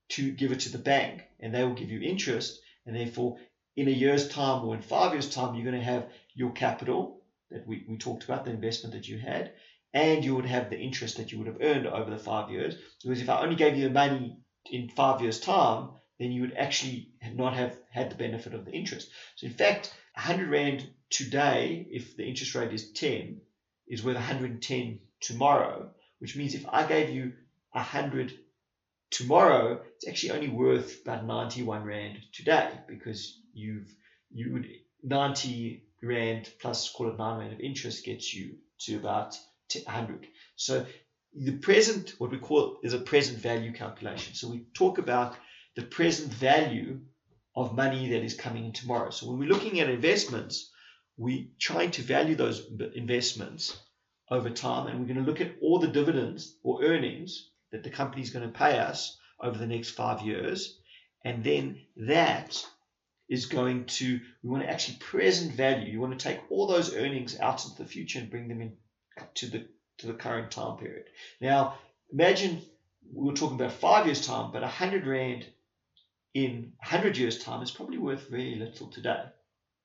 to 0.08 0.30
give 0.32 0.52
it 0.52 0.60
to 0.60 0.72
the 0.72 0.78
bank, 0.78 1.24
and 1.40 1.54
they 1.54 1.64
will 1.64 1.74
give 1.74 1.90
you 1.90 2.00
interest, 2.00 2.60
and 2.86 2.96
therefore 2.96 3.38
in 3.76 3.88
a 3.88 3.92
year's 3.92 4.28
time 4.28 4.64
or 4.64 4.74
in 4.74 4.82
five 4.82 5.12
years' 5.12 5.28
time, 5.28 5.54
you're 5.54 5.70
going 5.70 5.78
to 5.78 5.92
have 5.92 6.08
your 6.34 6.50
capital 6.52 7.22
that 7.50 7.66
we, 7.66 7.84
we 7.88 7.96
talked 7.96 8.24
about, 8.24 8.44
the 8.44 8.50
investment 8.50 8.94
that 8.94 9.06
you 9.06 9.18
had, 9.18 9.52
and 9.94 10.24
you 10.24 10.34
would 10.34 10.46
have 10.46 10.68
the 10.68 10.78
interest 10.78 11.16
that 11.16 11.30
you 11.30 11.38
would 11.38 11.46
have 11.46 11.60
earned 11.60 11.86
over 11.86 12.10
the 12.10 12.18
five 12.18 12.50
years. 12.50 12.74
Because 13.02 13.20
if 13.20 13.28
I 13.28 13.40
only 13.40 13.56
gave 13.56 13.76
you 13.76 13.84
the 13.84 13.90
money 13.90 14.38
in 14.70 14.88
five 14.88 15.20
years' 15.20 15.40
time, 15.40 15.90
then 16.18 16.32
you 16.32 16.42
would 16.42 16.56
actually 16.56 17.12
not 17.34 17.54
have 17.54 17.76
had 17.90 18.10
the 18.10 18.16
benefit 18.16 18.54
of 18.54 18.64
the 18.64 18.72
interest. 18.72 19.10
So, 19.36 19.46
in 19.46 19.52
fact, 19.52 19.94
100 20.14 20.48
Rand 20.48 20.90
today, 21.10 21.86
if 21.90 22.16
the 22.16 22.24
interest 22.24 22.54
rate 22.54 22.72
is 22.72 22.90
10, 22.92 23.40
is 23.86 24.04
worth 24.04 24.16
110 24.16 25.00
tomorrow, 25.20 25.90
which 26.18 26.36
means 26.36 26.54
if 26.54 26.66
I 26.68 26.86
gave 26.86 27.10
you 27.10 27.32
100 27.72 28.32
tomorrow, 29.10 29.80
it's 29.96 30.08
actually 30.08 30.32
only 30.32 30.48
worth 30.48 31.02
about 31.02 31.24
91 31.24 31.84
Rand 31.84 32.18
today 32.32 32.70
because 32.86 33.40
you've, 33.52 33.88
you 34.30 34.52
would, 34.52 34.68
90 35.02 35.84
Rand 36.02 36.50
plus 36.60 36.90
call 36.90 37.08
it 37.08 37.18
9 37.18 37.38
Rand 37.38 37.52
of 37.52 37.60
interest 37.60 38.04
gets 38.04 38.34
you 38.34 38.56
to 38.80 38.96
about 38.96 39.38
100. 39.72 40.26
So 40.56 40.84
the 41.40 41.58
present, 41.58 42.14
what 42.18 42.30
we 42.30 42.38
call 42.38 42.78
is 42.82 42.94
a 42.94 42.98
present 42.98 43.38
value 43.38 43.72
calculation. 43.72 44.34
So 44.34 44.48
we 44.48 44.66
talk 44.74 44.98
about 44.98 45.36
the 45.76 45.82
present 45.82 46.32
value 46.32 47.00
of 47.54 47.74
money 47.74 48.10
that 48.10 48.24
is 48.24 48.34
coming 48.34 48.64
in 48.64 48.72
tomorrow. 48.72 49.10
So 49.10 49.28
when 49.28 49.38
we're 49.38 49.48
looking 49.48 49.80
at 49.80 49.88
investments, 49.88 50.70
we're 51.16 51.46
trying 51.58 51.92
to 51.92 52.02
value 52.02 52.34
those 52.34 52.68
investments 52.94 53.76
over 54.30 54.50
time, 54.50 54.86
and 54.86 55.00
we're 55.00 55.12
going 55.12 55.24
to 55.24 55.30
look 55.30 55.40
at 55.40 55.56
all 55.62 55.78
the 55.78 55.88
dividends 55.88 56.54
or 56.62 56.84
earnings 56.84 57.50
that 57.72 57.82
the 57.82 57.90
company 57.90 58.22
is 58.22 58.30
going 58.30 58.46
to 58.46 58.58
pay 58.58 58.78
us 58.78 59.18
over 59.40 59.58
the 59.58 59.66
next 59.66 59.90
five 59.90 60.22
years, 60.22 60.78
and 61.24 61.42
then 61.42 61.80
that 61.96 62.64
is 63.28 63.46
going 63.46 63.84
to 63.84 64.20
we 64.42 64.50
want 64.50 64.62
to 64.62 64.70
actually 64.70 64.96
present 64.98 65.52
value. 65.52 65.92
You 65.92 66.00
want 66.00 66.18
to 66.18 66.28
take 66.28 66.40
all 66.50 66.66
those 66.66 66.94
earnings 66.94 67.38
out 67.38 67.64
into 67.64 67.82
the 67.82 67.88
future 67.88 68.18
and 68.18 68.30
bring 68.30 68.48
them 68.48 68.60
in 68.60 68.76
to 69.34 69.46
the 69.46 69.66
to 69.98 70.06
the 70.06 70.14
current 70.14 70.50
time 70.50 70.76
period. 70.76 71.04
Now, 71.40 71.74
imagine 72.12 72.62
we 73.12 73.26
were 73.26 73.36
talking 73.36 73.56
about 73.56 73.72
five 73.72 74.06
years 74.06 74.26
time, 74.26 74.52
but 74.52 74.62
a 74.62 74.68
hundred 74.68 75.06
rand 75.06 75.46
in 76.34 76.72
hundred 76.80 77.16
years 77.16 77.38
time 77.42 77.62
is 77.62 77.70
probably 77.70 77.98
worth 77.98 78.28
very 78.28 78.54
little 78.54 78.88
today, 78.88 79.22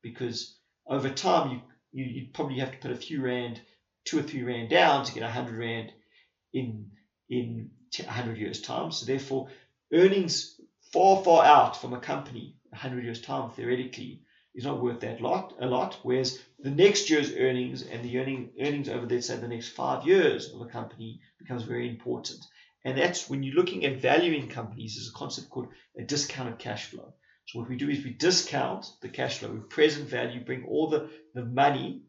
because 0.01 0.55
over 0.87 1.09
time 1.09 1.51
you 1.51 1.61
you 1.91 2.05
you'd 2.05 2.33
probably 2.33 2.59
have 2.59 2.71
to 2.71 2.77
put 2.77 2.91
a 2.91 2.95
few 2.95 3.21
rand, 3.21 3.61
two 4.05 4.19
or 4.19 4.23
three 4.23 4.43
rand 4.43 4.69
down 4.69 5.05
to 5.05 5.13
get 5.13 5.23
a 5.23 5.29
hundred 5.29 5.57
rand 5.57 5.91
in 6.53 6.91
in 7.29 7.71
hundred 8.07 8.37
years 8.37 8.61
time. 8.61 8.91
So 8.91 9.05
therefore, 9.05 9.49
earnings 9.93 10.59
far 10.91 11.23
far 11.23 11.43
out 11.43 11.79
from 11.79 11.93
a 11.93 11.99
company 11.99 12.55
100 12.69 13.03
years 13.03 13.21
time 13.21 13.49
theoretically 13.51 14.21
is 14.55 14.65
not 14.65 14.81
worth 14.81 14.99
that 14.99 15.21
lot 15.21 15.53
a 15.59 15.65
lot 15.65 15.97
whereas 16.03 16.39
the 16.63 16.71
next 16.71 17.09
year's 17.09 17.33
earnings 17.33 17.81
and 17.81 18.03
the 18.03 18.17
earning 18.17 18.49
earnings 18.59 18.87
over 18.87 19.05
let's 19.05 19.27
say 19.27 19.35
the 19.35 19.47
next 19.47 19.69
five 19.69 20.07
years 20.07 20.53
of 20.53 20.61
a 20.61 20.65
company 20.65 21.19
becomes 21.37 21.63
very 21.63 21.89
important. 21.89 22.39
And 22.85 22.97
that's 22.97 23.29
when 23.29 23.43
you're 23.43 23.55
looking 23.55 23.85
at 23.85 24.01
valuing 24.01 24.47
companies 24.47 24.95
there's 24.95 25.09
a 25.09 25.17
concept 25.17 25.49
called 25.49 25.67
a 25.97 26.03
discounted 26.03 26.59
cash 26.59 26.85
flow. 26.85 27.13
So 27.47 27.59
what 27.59 27.69
we 27.69 27.75
do 27.75 27.89
is 27.89 28.03
we 28.03 28.11
discount 28.11 28.85
the 29.01 29.09
cash 29.09 29.39
flow. 29.39 29.51
We 29.51 29.59
present 29.59 30.07
value 30.07 30.43
bring 30.43 30.63
all 30.65 30.87
the 30.89 31.09
the 31.33 31.43
money 31.45 32.03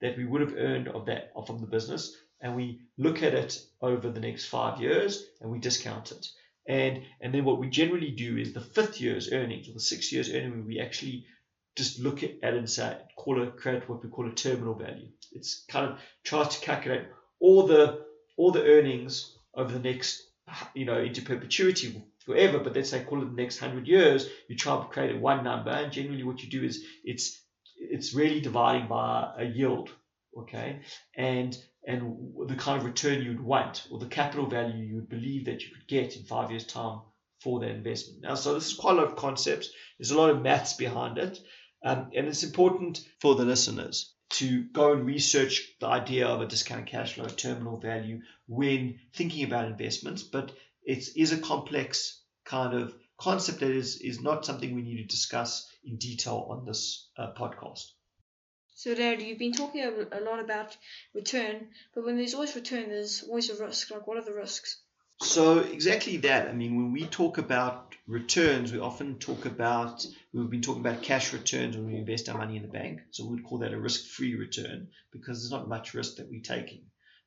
that 0.00 0.16
we 0.16 0.24
would 0.24 0.40
have 0.40 0.54
earned 0.56 0.88
of 0.88 1.06
that 1.06 1.32
from 1.46 1.58
the 1.58 1.66
business 1.66 2.16
and 2.40 2.56
we 2.56 2.80
look 2.96 3.22
at 3.22 3.34
it 3.34 3.60
over 3.82 4.08
the 4.08 4.20
next 4.20 4.46
five 4.46 4.80
years 4.80 5.26
and 5.40 5.50
we 5.50 5.58
discount 5.58 6.12
it. 6.12 6.26
And 6.66 7.02
and 7.20 7.34
then 7.34 7.44
what 7.44 7.58
we 7.58 7.68
generally 7.68 8.10
do 8.10 8.38
is 8.38 8.54
the 8.54 8.60
fifth 8.60 9.02
year's 9.02 9.32
earnings 9.32 9.68
or 9.68 9.74
the 9.74 9.80
sixth 9.80 10.12
year's 10.12 10.32
earnings, 10.32 10.66
we 10.66 10.80
actually 10.80 11.26
just 11.78 12.00
look 12.00 12.24
at, 12.24 12.30
it 12.30 12.54
and 12.54 12.68
say, 12.68 12.96
call 13.16 13.40
it, 13.40 13.56
create 13.56 13.88
what 13.88 14.02
we 14.02 14.10
call 14.10 14.28
a 14.28 14.32
terminal 14.32 14.74
value. 14.74 15.08
It's 15.32 15.64
kind 15.68 15.86
of 15.92 15.98
tries 16.24 16.48
to 16.48 16.60
calculate 16.60 17.04
all 17.40 17.66
the 17.66 18.04
all 18.36 18.50
the 18.50 18.64
earnings 18.64 19.36
over 19.54 19.72
the 19.72 19.78
next, 19.78 20.22
you 20.74 20.84
know, 20.84 20.98
into 20.98 21.22
perpetuity 21.22 22.02
forever. 22.26 22.58
But 22.58 22.74
let's 22.74 22.90
say 22.90 23.04
call 23.04 23.22
it 23.22 23.26
the 23.36 23.42
next 23.42 23.58
hundred 23.58 23.86
years. 23.86 24.28
You 24.48 24.56
try 24.56 24.76
to 24.76 24.88
create 24.88 25.20
one 25.20 25.44
number, 25.44 25.70
and 25.70 25.92
generally 25.92 26.24
what 26.24 26.42
you 26.42 26.50
do 26.50 26.64
is 26.64 26.84
it's 27.04 27.40
it's 27.76 28.12
really 28.12 28.40
dividing 28.40 28.88
by 28.88 29.32
a 29.38 29.44
yield, 29.44 29.90
okay, 30.36 30.80
and 31.14 31.56
and 31.86 32.34
the 32.48 32.56
kind 32.56 32.78
of 32.80 32.84
return 32.84 33.22
you'd 33.22 33.40
want 33.40 33.86
or 33.90 33.98
the 34.00 34.06
capital 34.06 34.46
value 34.46 34.84
you 34.84 34.96
would 34.96 35.08
believe 35.08 35.44
that 35.44 35.62
you 35.62 35.68
could 35.72 35.86
get 35.86 36.16
in 36.16 36.24
five 36.24 36.50
years' 36.50 36.66
time 36.66 37.00
for 37.40 37.60
that 37.60 37.70
investment. 37.70 38.22
Now, 38.22 38.34
so 38.34 38.54
this 38.54 38.66
is 38.66 38.74
quite 38.74 38.96
a 38.96 39.00
lot 39.00 39.06
of 39.06 39.16
concepts. 39.16 39.70
There's 39.98 40.10
a 40.10 40.18
lot 40.18 40.30
of 40.30 40.42
maths 40.42 40.74
behind 40.74 41.18
it. 41.18 41.38
Um, 41.84 42.10
and 42.14 42.26
it's 42.26 42.42
important 42.42 43.06
for 43.20 43.34
the 43.34 43.44
listeners 43.44 44.14
to 44.30 44.64
go 44.64 44.92
and 44.92 45.06
research 45.06 45.74
the 45.80 45.86
idea 45.86 46.26
of 46.26 46.40
a 46.40 46.46
discounted 46.46 46.86
cash 46.86 47.14
flow 47.14 47.28
terminal 47.28 47.78
value 47.78 48.20
when 48.46 48.98
thinking 49.14 49.44
about 49.44 49.66
investments. 49.66 50.22
But 50.22 50.52
it 50.84 51.08
is 51.16 51.32
a 51.32 51.38
complex 51.38 52.20
kind 52.44 52.74
of 52.74 52.94
concept 53.18 53.60
that 53.60 53.70
is, 53.70 54.00
is 54.00 54.20
not 54.20 54.44
something 54.44 54.74
we 54.74 54.82
need 54.82 54.98
to 54.98 55.04
discuss 55.04 55.70
in 55.84 55.96
detail 55.96 56.46
on 56.50 56.64
this 56.64 57.08
uh, 57.16 57.32
podcast. 57.36 57.92
So, 58.74 58.94
Dad, 58.94 59.20
you've 59.20 59.38
been 59.38 59.52
talking 59.52 59.82
a, 59.82 60.20
lot 60.20 60.38
about 60.38 60.76
return, 61.12 61.68
but 61.94 62.04
when 62.04 62.16
there's 62.16 62.34
always 62.34 62.54
return, 62.54 62.90
there's 62.90 63.24
always 63.24 63.50
a 63.50 63.64
risk. 63.64 63.90
Like, 63.90 64.06
what 64.06 64.18
are 64.18 64.24
the 64.24 64.32
risks? 64.32 64.80
So, 65.20 65.58
exactly 65.58 66.18
that. 66.18 66.48
I 66.48 66.52
mean, 66.52 66.76
when 66.76 66.92
we 66.92 67.06
talk 67.06 67.38
about 67.38 67.87
returns, 68.08 68.72
we 68.72 68.80
often 68.80 69.18
talk 69.18 69.44
about, 69.44 70.04
we've 70.32 70.50
been 70.50 70.62
talking 70.62 70.80
about 70.84 71.02
cash 71.02 71.32
returns 71.34 71.76
when 71.76 71.86
we 71.86 71.96
invest 71.96 72.28
our 72.28 72.38
money 72.38 72.56
in 72.56 72.62
the 72.62 72.68
bank. 72.68 73.00
So, 73.10 73.26
we'd 73.26 73.44
call 73.44 73.58
that 73.58 73.74
a 73.74 73.78
risk 73.78 74.06
free 74.06 74.34
return 74.34 74.88
because 75.12 75.40
there's 75.40 75.52
not 75.52 75.68
much 75.68 75.94
risk 75.94 76.16
that 76.16 76.28
we're 76.30 76.40
taking. 76.40 76.86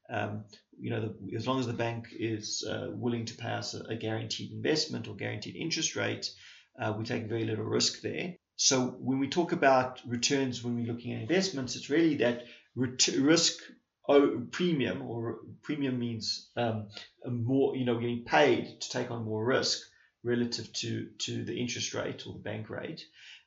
Um, 0.10 0.46
you 0.78 0.90
know, 0.90 1.02
the, 1.02 1.36
as 1.38 1.48
long 1.48 1.60
as 1.60 1.68
the 1.68 1.74
bank 1.74 2.08
is 2.12 2.68
uh, 2.68 2.88
willing 2.90 3.26
to 3.26 3.36
pay 3.36 3.52
us 3.52 3.76
a, 3.76 3.82
a, 3.84 3.96
guaranteed 3.96 4.52
investment 4.52 5.08
or 5.08 5.16
guaranteed 5.16 5.56
interest 5.56 5.96
rate, 5.96 6.30
uh, 6.82 6.94
we 6.98 7.06
take 7.06 7.30
very 7.30 7.46
little 7.46 7.64
risk 7.64 8.02
there. 8.02 8.34
So 8.56 8.88
when 8.88 9.20
we 9.20 9.30
talk 9.30 9.52
about 9.54 10.02
returns 10.06 10.64
when 10.64 10.76
we're 10.76 10.92
looking 10.92 11.14
at 11.14 11.22
investments, 11.22 11.76
it's 11.76 11.90
really 11.90 12.16
that 12.16 12.44
risk 12.76 13.60
premium, 14.52 15.02
or 15.04 15.38
premium 15.62 16.00
means 16.00 16.50
um, 16.58 16.90
more, 17.26 17.76
you 17.78 17.86
know, 17.86 18.00
getting 18.00 18.26
paid 18.26 18.82
to 18.82 18.90
take 18.90 19.12
on 19.12 19.24
more 19.24 19.46
risk 19.46 19.82
relative 20.24 20.72
to 20.74 21.08
to 21.20 21.44
the 21.44 21.60
interest 21.60 21.94
rate 21.94 22.24
or 22.26 22.34
the 22.34 22.40
bank 22.40 22.70
rate, 22.70 23.06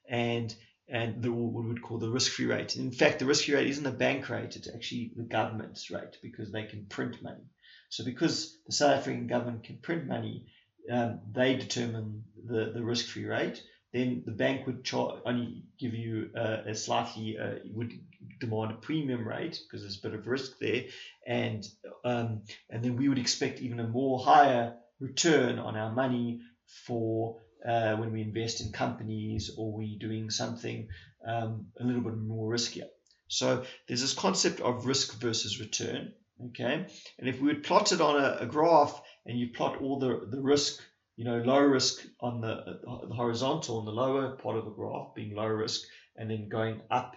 and 0.09 0.55
and 0.89 1.23
the, 1.23 1.33
what 1.33 1.63
we 1.63 1.69
would 1.69 1.83
call 1.83 1.99
the 1.99 2.11
risk-free 2.11 2.47
rate. 2.47 2.77
In 2.77 2.91
fact, 2.91 3.19
the 3.19 3.27
risk-free 3.27 3.55
rate 3.55 3.69
isn't 3.69 3.85
the 3.85 3.91
bank 3.91 4.29
rate; 4.29 4.57
it's 4.57 4.69
actually 4.69 5.13
the 5.17 5.23
government's 5.23 5.91
rate 5.91 6.19
because 6.23 6.53
they 6.53 6.65
can 6.65 6.87
print 6.87 7.23
money. 7.23 7.45
So 7.89 8.05
because 8.05 8.59
the 8.67 8.73
South 8.73 8.99
African 8.99 9.27
government 9.27 9.65
can 9.65 9.79
print 9.79 10.07
money, 10.07 10.47
um, 10.91 11.21
they 11.33 11.57
determine 11.57 12.25
the, 12.45 12.73
the 12.75 12.83
risk-free 12.83 13.27
rate 13.27 13.63
then 13.95 14.25
the 14.27 14.33
bank 14.33 14.67
would 14.67 14.87
only 15.25 15.63
give 15.79 15.95
you 15.95 16.29
a, 16.35 16.71
a 16.71 16.75
slightly 16.75 17.39
uh, 17.39 17.61
would 17.73 17.93
demand 18.41 18.73
a 18.73 18.75
premium 18.75 19.27
rate 19.27 19.61
because 19.63 19.83
there's 19.83 19.99
a 19.99 20.03
bit 20.03 20.19
of 20.19 20.27
risk 20.27 20.59
there, 20.59 20.83
and 21.27 21.65
um, 22.05 22.43
and 22.69 22.83
then 22.83 22.97
we 22.97 23.09
would 23.09 23.21
expect 23.21 23.61
even 23.61 23.79
a 23.79 23.87
more 23.87 24.19
higher 24.19 24.75
return 24.99 25.61
on 25.61 25.77
our 25.77 25.93
money 25.93 26.41
for 26.87 27.41
uh, 27.67 27.97
when 27.97 28.13
we 28.13 28.23
invest 28.23 28.61
in 28.61 28.73
companies 28.73 29.51
or 29.57 29.73
we 29.73 29.99
doing 29.99 30.31
something 30.31 30.89
um, 31.27 31.67
a 31.81 31.85
little 31.85 32.03
bit 32.03 32.17
more 32.17 32.53
riskier. 32.53 32.89
So 33.29 33.65
there's 33.89 34.03
this 34.03 34.15
concept 34.15 34.61
of 34.61 34.87
risk 34.87 35.19
versus 35.21 35.61
return. 35.61 36.13
Okay, 36.47 36.87
and 37.19 37.29
if 37.29 37.41
we 37.41 37.47
would 37.47 37.63
plot 37.63 37.93
it 37.93 38.01
on 38.01 38.21
a, 38.21 38.39
a 38.41 38.47
graph 38.47 39.01
and 39.25 39.39
you 39.39 39.51
plot 39.51 39.81
all 39.81 40.01
the, 40.01 40.27
the 40.29 40.43
risk 40.43 40.83
you 41.17 41.25
know, 41.25 41.39
low 41.39 41.61
risk 41.61 42.05
on 42.21 42.41
the, 42.41 42.81
the 43.09 43.15
horizontal 43.15 43.79
on 43.79 43.85
the 43.85 43.93
lower 43.93 44.31
part 44.37 44.57
of 44.57 44.65
the 44.65 44.71
graph 44.71 45.15
being 45.15 45.35
low 45.35 45.47
risk, 45.47 45.83
and 46.17 46.31
then 46.31 46.49
going 46.49 46.81
up, 46.91 47.17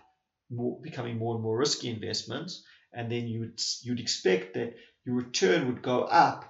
more, 0.49 0.79
becoming 0.81 1.17
more 1.17 1.35
and 1.35 1.43
more 1.43 1.57
risky 1.57 1.89
investments, 1.89 2.63
and 2.93 3.11
then 3.11 3.27
you 3.27 3.39
would 3.41 3.59
you'd 3.83 3.99
expect 3.99 4.53
that 4.53 4.75
your 5.05 5.15
return 5.15 5.67
would 5.67 5.81
go 5.81 6.03
up 6.03 6.45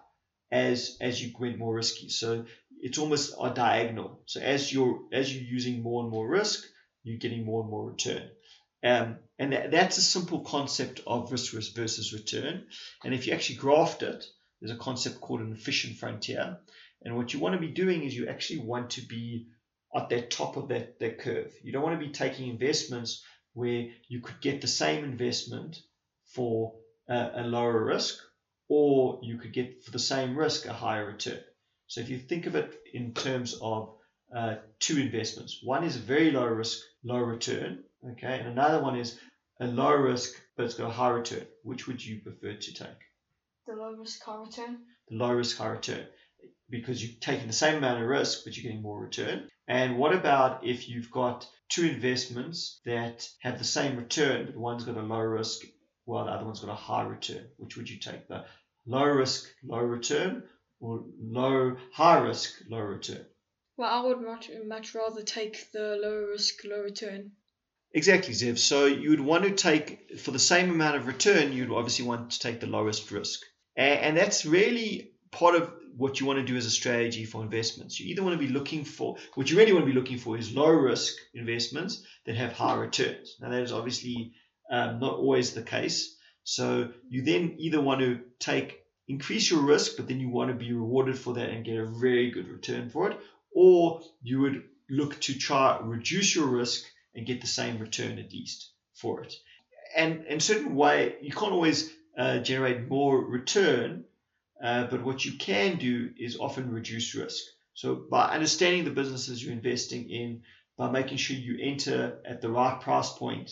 as 0.51 0.97
as 0.99 1.21
you 1.21 1.33
went 1.39 1.57
more 1.57 1.75
risky. 1.75 2.09
So 2.09 2.45
it's 2.81 2.97
almost 2.97 3.35
a 3.41 3.49
diagonal. 3.49 4.21
So 4.25 4.39
as 4.39 4.71
you're 4.71 4.99
as 5.11 5.33
you're 5.33 5.43
using 5.43 5.81
more 5.81 6.03
and 6.03 6.11
more 6.11 6.27
risk, 6.27 6.65
you're 7.03 7.19
getting 7.19 7.45
more 7.45 7.61
and 7.61 7.69
more 7.69 7.89
return. 7.89 8.29
Um, 8.83 9.17
and 9.39 9.53
that, 9.53 9.71
that's 9.71 9.97
a 9.97 10.01
simple 10.01 10.41
concept 10.41 11.01
of 11.07 11.31
risk 11.31 11.53
versus 11.53 12.13
return. 12.13 12.67
And 13.03 13.13
if 13.13 13.25
you 13.25 13.33
actually 13.33 13.57
graphed 13.57 14.03
it, 14.03 14.25
there's 14.61 14.75
a 14.75 14.79
concept 14.79 15.21
called 15.21 15.41
an 15.41 15.51
efficient 15.51 15.97
frontier. 15.97 16.57
And 17.03 17.15
what 17.15 17.33
you 17.33 17.39
want 17.39 17.53
to 17.53 17.61
be 17.61 17.73
doing 17.73 18.03
is 18.03 18.15
you 18.15 18.27
actually 18.27 18.59
want 18.59 18.91
to 18.91 19.01
be 19.01 19.47
at 19.95 20.09
that 20.09 20.31
top 20.31 20.57
of 20.57 20.69
that, 20.69 20.99
that 20.99 21.19
curve. 21.19 21.53
You 21.63 21.71
don't 21.71 21.83
want 21.83 21.99
to 21.99 22.05
be 22.05 22.11
taking 22.11 22.49
investments 22.49 23.23
where 23.53 23.87
you 24.07 24.21
could 24.21 24.41
get 24.41 24.61
the 24.61 24.67
same 24.67 25.03
investment 25.03 25.79
for 26.25 26.75
a, 27.09 27.31
a 27.35 27.43
lower 27.43 27.83
risk, 27.85 28.19
or 28.67 29.19
you 29.23 29.37
could 29.37 29.53
get 29.53 29.83
for 29.83 29.91
the 29.91 29.99
same 29.99 30.37
risk 30.37 30.65
a 30.65 30.73
higher 30.73 31.05
return. 31.05 31.39
So 31.87 32.01
if 32.01 32.09
you 32.09 32.19
think 32.19 32.45
of 32.45 32.55
it 32.55 32.79
in 32.93 33.13
terms 33.13 33.57
of 33.61 33.95
uh, 34.35 34.55
two 34.79 34.99
investments, 34.99 35.59
one 35.63 35.83
is 35.83 35.95
a 35.95 35.99
very 35.99 36.31
low 36.31 36.45
risk, 36.45 36.79
low 37.03 37.19
return, 37.19 37.83
okay, 38.11 38.39
and 38.39 38.47
another 38.47 38.81
one 38.81 38.97
is 38.97 39.19
a 39.59 39.67
low 39.67 39.93
risk 39.93 40.33
but 40.55 40.65
it's 40.65 40.75
got 40.75 40.89
a 40.89 40.93
high 40.93 41.09
return. 41.09 41.45
Which 41.63 41.87
would 41.87 42.03
you 42.03 42.19
prefer 42.19 42.53
to 42.53 42.73
take? 42.73 43.01
The 43.67 43.75
low 43.75 43.91
risk 43.91 44.23
high 44.23 44.37
return. 44.37 44.79
The 45.07 45.15
low 45.15 45.31
risk 45.31 45.57
high 45.57 45.67
return 45.67 46.07
because 46.69 47.03
you're 47.03 47.15
taking 47.21 47.47
the 47.47 47.53
same 47.53 47.77
amount 47.77 48.01
of 48.01 48.09
risk, 48.09 48.43
but 48.43 48.57
you're 48.57 48.63
getting 48.63 48.81
more 48.81 48.99
return? 48.99 49.47
And 49.67 49.97
what 49.97 50.13
about 50.13 50.65
if 50.65 50.89
you've 50.89 51.11
got 51.11 51.47
two 51.69 51.85
investments 51.85 52.79
that 52.85 53.27
have 53.39 53.57
the 53.57 53.65
same 53.65 53.97
return, 53.97 54.45
but 54.45 54.57
one's 54.57 54.83
got 54.83 54.97
a 54.97 55.01
low 55.01 55.19
risk 55.19 55.65
while 56.05 56.25
the 56.25 56.31
other 56.31 56.45
one's 56.45 56.59
got 56.59 56.71
a 56.71 56.75
high 56.75 57.03
return? 57.03 57.45
Which 57.57 57.77
would 57.77 57.89
you 57.89 57.97
take? 57.97 58.27
The 58.27 58.45
low 58.85 59.05
risk, 59.05 59.47
low 59.63 59.79
return, 59.79 60.43
or 60.79 61.05
low, 61.19 61.77
high 61.91 62.19
risk, 62.19 62.53
low 62.69 62.79
return? 62.79 63.25
Well, 63.77 63.89
I 63.89 64.07
would 64.07 64.21
much, 64.21 64.49
much 64.65 64.95
rather 64.95 65.21
take 65.21 65.71
the 65.71 65.99
low 66.01 66.27
risk, 66.31 66.55
low 66.65 66.81
return. 66.81 67.31
Exactly, 67.93 68.33
Zev. 68.33 68.57
So 68.57 68.85
you 68.85 69.11
would 69.11 69.21
want 69.21 69.43
to 69.45 69.51
take, 69.51 70.19
for 70.19 70.31
the 70.31 70.39
same 70.39 70.69
amount 70.69 70.97
of 70.97 71.07
return, 71.07 71.53
you'd 71.53 71.71
obviously 71.71 72.05
want 72.05 72.31
to 72.31 72.39
take 72.39 72.59
the 72.59 72.67
lowest 72.67 73.09
risk. 73.11 73.41
And, 73.75 73.99
and 73.99 74.17
that's 74.17 74.45
really 74.45 75.11
part 75.31 75.55
of 75.55 75.71
what 75.95 76.19
you 76.19 76.25
want 76.25 76.39
to 76.39 76.45
do 76.45 76.55
as 76.55 76.65
a 76.65 76.71
strategy 76.71 77.25
for 77.25 77.41
investments. 77.41 77.99
You 77.99 78.11
either 78.11 78.23
want 78.23 78.39
to 78.39 78.47
be 78.47 78.53
looking 78.53 78.83
for, 78.83 79.17
what 79.33 79.49
you 79.49 79.57
really 79.57 79.73
want 79.73 79.85
to 79.85 79.91
be 79.91 79.97
looking 79.97 80.19
for 80.19 80.37
is 80.37 80.53
low 80.53 80.69
risk 80.69 81.15
investments 81.33 82.03
that 82.25 82.35
have 82.35 82.53
high 82.53 82.75
returns. 82.75 83.37
Now, 83.39 83.49
that 83.49 83.63
is 83.63 83.71
obviously 83.71 84.33
um, 84.71 84.99
not 84.99 85.13
always 85.13 85.53
the 85.53 85.63
case. 85.63 86.15
So 86.43 86.91
you 87.09 87.23
then 87.23 87.55
either 87.57 87.81
want 87.81 88.01
to 88.01 88.19
take, 88.39 88.79
increase 89.07 89.49
your 89.49 89.61
risk, 89.61 89.97
but 89.97 90.07
then 90.07 90.19
you 90.19 90.29
want 90.29 90.49
to 90.49 90.55
be 90.55 90.73
rewarded 90.73 91.17
for 91.17 91.33
that 91.35 91.49
and 91.49 91.65
get 91.65 91.77
a 91.77 91.85
very 91.85 92.31
good 92.31 92.49
return 92.49 92.89
for 92.89 93.09
it, 93.09 93.17
or 93.53 94.01
you 94.21 94.41
would 94.41 94.63
look 94.89 95.19
to 95.21 95.37
try 95.37 95.79
reduce 95.81 96.35
your 96.35 96.47
risk 96.47 96.83
and 97.15 97.25
get 97.25 97.41
the 97.41 97.47
same 97.47 97.79
return 97.79 98.19
at 98.19 98.31
least 98.31 98.71
for 98.93 99.23
it. 99.23 99.33
And 99.95 100.25
in 100.25 100.37
a 100.37 100.41
certain 100.41 100.75
way, 100.75 101.15
you 101.21 101.31
can't 101.31 101.53
always 101.53 101.91
uh, 102.17 102.39
generate 102.39 102.87
more 102.87 103.23
return, 103.23 104.05
uh, 104.63 104.85
but 104.87 105.03
what 105.03 105.23
you 105.23 105.33
can 105.33 105.77
do 105.77 106.11
is 106.17 106.37
often 106.37 106.71
reduce 106.71 107.15
risk. 107.15 107.43
So 107.73 107.95
by 107.95 108.25
understanding 108.29 108.83
the 108.85 108.91
businesses 108.91 109.43
you're 109.43 109.53
investing 109.53 110.09
in, 110.09 110.41
by 110.77 110.91
making 110.91 111.17
sure 111.17 111.35
you 111.35 111.57
enter 111.61 112.19
at 112.25 112.41
the 112.41 112.49
right 112.49 112.79
price 112.81 113.11
point, 113.11 113.51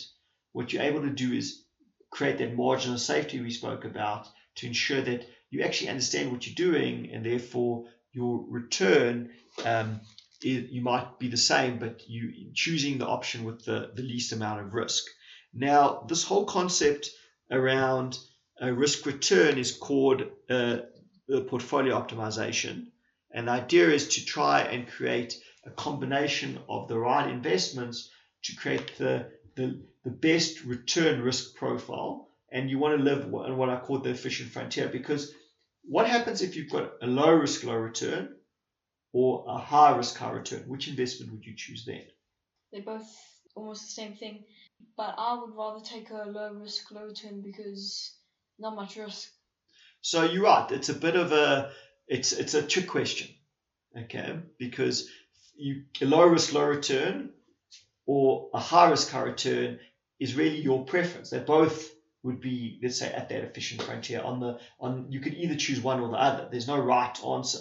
what 0.52 0.72
you're 0.72 0.82
able 0.82 1.02
to 1.02 1.10
do 1.10 1.32
is 1.32 1.62
create 2.10 2.38
that 2.38 2.56
margin 2.56 2.92
of 2.92 3.00
safety 3.00 3.40
we 3.40 3.50
spoke 3.50 3.84
about 3.84 4.28
to 4.56 4.66
ensure 4.66 5.02
that 5.02 5.26
you 5.50 5.62
actually 5.62 5.90
understand 5.90 6.32
what 6.32 6.46
you're 6.46 6.70
doing 6.72 7.10
and 7.12 7.24
therefore 7.24 7.84
your 8.12 8.44
return 8.48 9.30
um, 9.64 10.00
it, 10.42 10.70
you 10.70 10.82
might 10.82 11.18
be 11.18 11.28
the 11.28 11.36
same, 11.36 11.78
but 11.78 12.08
you 12.08 12.50
choosing 12.54 12.98
the 12.98 13.06
option 13.06 13.44
with 13.44 13.64
the, 13.64 13.90
the 13.94 14.02
least 14.02 14.32
amount 14.32 14.60
of 14.60 14.74
risk. 14.74 15.04
Now, 15.54 16.04
this 16.08 16.24
whole 16.24 16.44
concept 16.44 17.10
around 17.50 18.18
a 18.60 18.72
risk 18.72 19.06
return 19.06 19.58
is 19.58 19.72
called 19.72 20.24
uh, 20.50 20.78
portfolio 21.48 22.00
optimization. 22.00 22.86
And 23.32 23.48
the 23.48 23.52
idea 23.52 23.88
is 23.90 24.08
to 24.08 24.24
try 24.24 24.60
and 24.62 24.88
create 24.88 25.38
a 25.64 25.70
combination 25.70 26.58
of 26.68 26.88
the 26.88 26.98
right 26.98 27.30
investments 27.30 28.10
to 28.44 28.56
create 28.56 28.96
the, 28.98 29.30
the, 29.56 29.82
the 30.04 30.10
best 30.10 30.64
return 30.64 31.20
risk 31.22 31.54
profile. 31.56 32.28
And 32.52 32.70
you 32.70 32.78
want 32.78 32.96
to 32.96 33.02
live 33.02 33.32
on 33.34 33.56
what 33.56 33.70
I 33.70 33.78
call 33.78 33.98
the 33.98 34.10
efficient 34.10 34.50
frontier 34.50 34.88
because 34.88 35.32
what 35.84 36.08
happens 36.08 36.42
if 36.42 36.56
you've 36.56 36.70
got 36.70 36.92
a 37.02 37.06
low 37.06 37.32
risk, 37.32 37.64
low 37.64 37.74
return 37.74 38.36
or 39.12 39.44
a 39.48 39.58
high 39.58 39.96
risk, 39.96 40.16
high 40.16 40.30
return? 40.30 40.64
Which 40.68 40.88
investment 40.88 41.32
would 41.32 41.44
you 41.44 41.54
choose 41.56 41.84
then? 41.84 42.02
They're 42.72 42.82
both 42.82 43.08
almost 43.54 43.86
the 43.86 43.92
same 43.92 44.14
thing, 44.14 44.44
but 44.96 45.14
I 45.16 45.34
would 45.34 45.56
rather 45.56 45.82
take 45.84 46.10
a 46.10 46.24
low 46.28 46.52
risk, 46.52 46.90
low 46.90 47.04
return 47.04 47.40
because 47.40 48.14
not 48.58 48.76
much 48.76 48.96
risk. 48.96 49.30
So 50.00 50.22
you're 50.22 50.44
right. 50.44 50.70
It's 50.70 50.88
a 50.88 50.94
bit 50.94 51.16
of 51.16 51.32
a 51.32 51.70
it's 52.06 52.32
it's 52.32 52.54
a 52.54 52.62
trick 52.62 52.86
question, 52.86 53.28
okay? 53.98 54.38
Because 54.58 55.08
you 55.56 55.84
a 56.00 56.04
low 56.04 56.24
risk, 56.26 56.52
low 56.52 56.64
return, 56.64 57.30
or 58.06 58.50
a 58.54 58.60
high 58.60 58.90
risk, 58.90 59.10
high 59.10 59.22
return 59.22 59.78
is 60.20 60.36
really 60.36 60.60
your 60.60 60.84
preference. 60.84 61.30
They're 61.30 61.40
both 61.40 61.90
would 62.26 62.40
be, 62.40 62.78
let's 62.82 62.98
say, 62.98 63.10
at 63.12 63.28
that 63.30 63.44
efficient 63.44 63.82
frontier. 63.82 64.20
On 64.20 64.40
the 64.40 64.58
on, 64.78 65.06
you 65.10 65.20
could 65.20 65.34
either 65.34 65.56
choose 65.56 65.80
one 65.80 66.00
or 66.00 66.08
the 66.10 66.16
other. 66.16 66.48
There's 66.50 66.66
no 66.66 66.78
right 66.78 67.16
answer, 67.24 67.60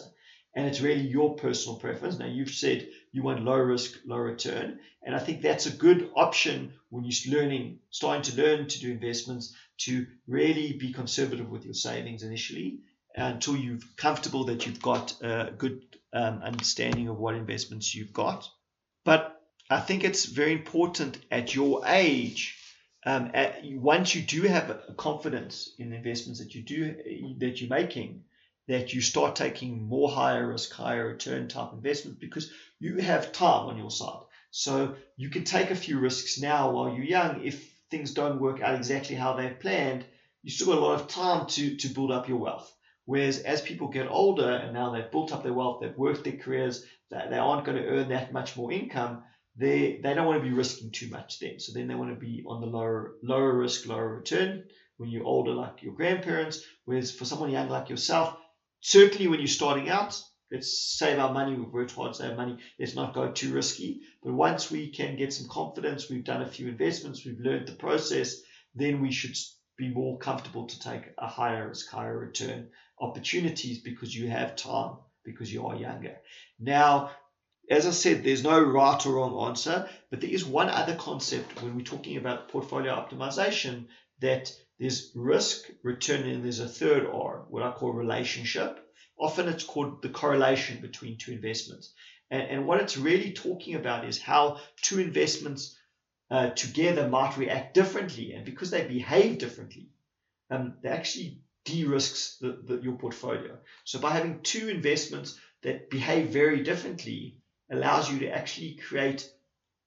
and 0.55 0.67
it's 0.67 0.81
really 0.81 1.07
your 1.07 1.35
personal 1.35 1.79
preference. 1.79 2.19
Now 2.19 2.25
you've 2.25 2.49
said 2.49 2.89
you 3.11 3.23
want 3.23 3.45
low 3.45 3.57
risk, 3.57 3.99
low 4.05 4.17
return, 4.17 4.79
and 5.03 5.15
I 5.15 5.19
think 5.19 5.41
that's 5.41 5.67
a 5.67 5.71
good 5.71 6.09
option 6.15 6.73
when 6.89 7.05
you're 7.05 7.39
learning, 7.39 7.79
starting 7.91 8.23
to 8.23 8.41
learn 8.41 8.67
to 8.67 8.79
do 8.79 8.91
investments. 8.91 9.55
To 9.79 10.07
really 10.25 10.71
be 10.73 10.93
conservative 10.93 11.49
with 11.49 11.65
your 11.65 11.73
savings 11.73 12.23
initially 12.23 12.79
until 13.13 13.57
you're 13.57 13.79
comfortable 13.97 14.45
that 14.45 14.65
you've 14.65 14.81
got 14.81 15.13
a 15.21 15.51
good 15.57 15.81
um, 16.13 16.41
understanding 16.41 17.09
of 17.09 17.17
what 17.17 17.35
investments 17.35 17.93
you've 17.93 18.13
got. 18.13 18.49
But 19.03 19.41
I 19.69 19.81
think 19.81 20.03
it's 20.03 20.25
very 20.25 20.53
important 20.53 21.17
at 21.29 21.55
your 21.55 21.83
age 21.85 22.57
um, 23.05 23.31
at, 23.33 23.63
once 23.63 24.15
you 24.15 24.21
do 24.21 24.43
have 24.43 24.69
a 24.69 24.93
confidence 24.97 25.73
in 25.77 25.91
the 25.91 25.95
investments 25.95 26.39
that 26.39 26.55
you 26.55 26.63
do 26.63 27.35
that 27.39 27.61
you're 27.61 27.69
making, 27.69 28.23
that 28.67 28.93
you 28.93 29.01
start 29.01 29.35
taking 29.35 29.87
more 29.87 30.09
higher 30.09 30.47
risk, 30.47 30.71
higher 30.73 31.07
return 31.09 31.47
type 31.47 31.71
investments 31.73 32.19
because 32.19 32.51
you 32.79 32.97
have 32.97 33.31
time 33.31 33.67
on 33.67 33.77
your 33.77 33.91
side. 33.91 34.23
So 34.49 34.95
you 35.17 35.29
can 35.29 35.43
take 35.43 35.69
a 35.69 35.75
few 35.75 35.99
risks 35.99 36.39
now 36.39 36.71
while 36.71 36.89
you're 36.89 37.03
young. 37.03 37.43
If 37.43 37.71
things 37.91 38.13
don't 38.13 38.41
work 38.41 38.61
out 38.61 38.75
exactly 38.75 39.15
how 39.15 39.33
they've 39.33 39.59
planned, 39.59 40.05
you 40.41 40.49
still 40.49 40.67
got 40.67 40.77
a 40.77 40.81
lot 40.81 41.01
of 41.01 41.07
time 41.07 41.45
to 41.47 41.75
to 41.77 41.87
build 41.89 42.11
up 42.11 42.27
your 42.27 42.37
wealth. 42.37 42.71
Whereas 43.05 43.37
as 43.39 43.61
people 43.61 43.89
get 43.89 44.07
older 44.09 44.49
and 44.49 44.73
now 44.73 44.91
they've 44.91 45.11
built 45.11 45.31
up 45.31 45.43
their 45.43 45.53
wealth, 45.53 45.81
they've 45.81 45.97
worked 45.97 46.23
their 46.23 46.37
careers, 46.37 46.83
they, 47.11 47.23
they 47.29 47.37
aren't 47.37 47.65
going 47.65 47.77
to 47.77 47.87
earn 47.87 48.09
that 48.09 48.33
much 48.33 48.57
more 48.57 48.71
income 48.71 49.23
they 49.57 49.99
they 50.03 50.13
don't 50.13 50.25
want 50.25 50.41
to 50.41 50.49
be 50.49 50.55
risking 50.55 50.91
too 50.91 51.09
much 51.09 51.39
then. 51.39 51.59
So 51.59 51.71
then 51.73 51.87
they 51.87 51.95
want 51.95 52.11
to 52.11 52.19
be 52.19 52.43
on 52.45 52.61
the 52.61 52.67
lower 52.67 53.15
lower 53.23 53.53
risk, 53.53 53.85
lower 53.85 54.15
return 54.15 54.65
when 54.97 55.09
you're 55.09 55.23
older 55.25 55.53
like 55.53 55.81
your 55.81 55.93
grandparents. 55.93 56.63
Whereas 56.85 57.11
for 57.11 57.25
someone 57.25 57.51
young 57.51 57.69
like 57.69 57.89
yourself, 57.89 58.37
certainly 58.81 59.27
when 59.27 59.39
you're 59.39 59.47
starting 59.47 59.89
out, 59.89 60.21
let's 60.51 60.97
save 60.97 61.19
our 61.19 61.33
money, 61.33 61.55
we've 61.55 61.73
worked 61.73 61.93
hard 61.93 62.13
to 62.13 62.19
save 62.19 62.37
money, 62.37 62.57
let's 62.79 62.95
not 62.95 63.13
go 63.13 63.31
too 63.31 63.53
risky. 63.53 64.01
But 64.23 64.33
once 64.33 64.69
we 64.69 64.91
can 64.91 65.15
get 65.15 65.33
some 65.33 65.49
confidence, 65.49 66.09
we've 66.09 66.23
done 66.23 66.41
a 66.41 66.49
few 66.49 66.67
investments, 66.67 67.25
we've 67.25 67.39
learned 67.39 67.67
the 67.67 67.73
process, 67.73 68.41
then 68.73 69.01
we 69.01 69.11
should 69.11 69.35
be 69.77 69.89
more 69.89 70.17
comfortable 70.17 70.67
to 70.67 70.79
take 70.79 71.09
a 71.17 71.27
higher 71.27 71.69
risk, 71.69 71.89
higher 71.89 72.17
return 72.17 72.69
opportunities 72.99 73.79
because 73.79 74.15
you 74.15 74.29
have 74.29 74.55
time 74.55 74.95
because 75.23 75.51
you 75.51 75.65
are 75.65 75.75
younger. 75.75 76.17
Now, 76.59 77.11
as 77.69 77.85
I 77.87 77.91
said, 77.91 78.23
there's 78.23 78.43
no 78.43 78.59
right 78.59 79.05
or 79.05 79.15
wrong 79.15 79.47
answer, 79.49 79.89
but 80.09 80.21
there 80.21 80.29
is 80.29 80.45
one 80.45 80.69
other 80.69 80.95
concept 80.95 81.61
when 81.61 81.75
we're 81.75 81.83
talking 81.83 82.17
about 82.17 82.49
portfolio 82.49 82.93
optimization 82.93 83.87
that 84.19 84.51
there's 84.79 85.11
risk, 85.15 85.69
return, 85.83 86.23
and 86.23 86.43
there's 86.43 86.59
a 86.59 86.67
third 86.67 87.07
R, 87.07 87.45
what 87.49 87.63
I 87.63 87.71
call 87.71 87.91
relationship. 87.91 88.79
Often 89.17 89.47
it's 89.47 89.63
called 89.63 90.01
the 90.01 90.09
correlation 90.09 90.81
between 90.81 91.17
two 91.17 91.31
investments. 91.31 91.93
And, 92.29 92.43
and 92.43 92.67
what 92.67 92.81
it's 92.81 92.97
really 92.97 93.31
talking 93.31 93.75
about 93.75 94.05
is 94.05 94.21
how 94.21 94.59
two 94.81 94.99
investments 94.99 95.77
uh, 96.29 96.49
together 96.49 97.07
might 97.07 97.37
react 97.37 97.73
differently. 97.73 98.33
And 98.33 98.45
because 98.45 98.71
they 98.71 98.85
behave 98.85 99.37
differently, 99.37 99.89
um, 100.49 100.75
they 100.83 100.89
actually 100.89 101.41
de-risks 101.63 102.37
the, 102.41 102.59
the, 102.63 102.81
your 102.81 102.97
portfolio. 102.97 103.57
So 103.85 103.99
by 103.99 104.11
having 104.11 104.41
two 104.41 104.69
investments 104.69 105.39
that 105.63 105.89
behave 105.89 106.29
very 106.29 106.61
differently, 106.63 107.41
allows 107.71 108.11
you 108.11 108.19
to 108.19 108.29
actually 108.29 108.75
create 108.87 109.29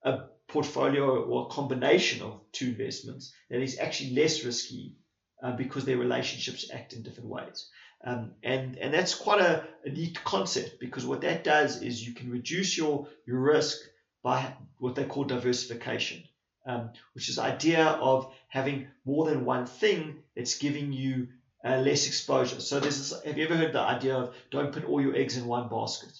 a 0.03 0.19
portfolio 0.47 1.23
or 1.23 1.45
a 1.45 1.53
combination 1.53 2.21
of 2.21 2.41
two 2.51 2.69
investments 2.69 3.33
that 3.49 3.61
is 3.61 3.79
actually 3.79 4.15
less 4.15 4.43
risky 4.43 4.95
uh, 5.43 5.55
because 5.55 5.85
their 5.85 5.97
relationships 5.97 6.69
act 6.73 6.93
in 6.93 7.03
different 7.03 7.29
ways. 7.29 7.69
Um, 8.03 8.31
and 8.43 8.77
and 8.77 8.93
that's 8.93 9.13
quite 9.13 9.41
a, 9.41 9.67
a, 9.85 9.89
neat 9.89 10.23
concept 10.23 10.79
because 10.79 11.05
what 11.05 11.21
that 11.21 11.43
does 11.43 11.81
is 11.81 12.05
you 12.05 12.13
can 12.13 12.31
reduce 12.31 12.77
your 12.77 13.07
your 13.27 13.39
risk 13.39 13.77
by 14.23 14.53
what 14.77 14.95
they 14.95 15.03
call 15.03 15.25
diversification, 15.25 16.23
um, 16.65 16.91
which 17.13 17.27
is 17.27 17.35
the 17.35 17.43
idea 17.43 17.85
of 17.85 18.33
having 18.47 18.87
more 19.03 19.25
than 19.25 19.43
one 19.43 19.65
thing 19.65 20.23
that's 20.33 20.57
giving 20.57 20.93
you 20.93 21.27
uh, 21.65 21.77
less 21.77 22.07
exposure. 22.07 22.61
So 22.61 22.79
this 22.79 23.13
have 23.25 23.37
you 23.37 23.45
ever 23.45 23.57
heard 23.57 23.73
the 23.73 23.81
idea 23.81 24.15
of 24.15 24.33
don't 24.49 24.71
put 24.71 24.85
all 24.85 25.01
your 25.01 25.15
eggs 25.15 25.35
in 25.35 25.45
one 25.45 25.67
basket? 25.67 26.13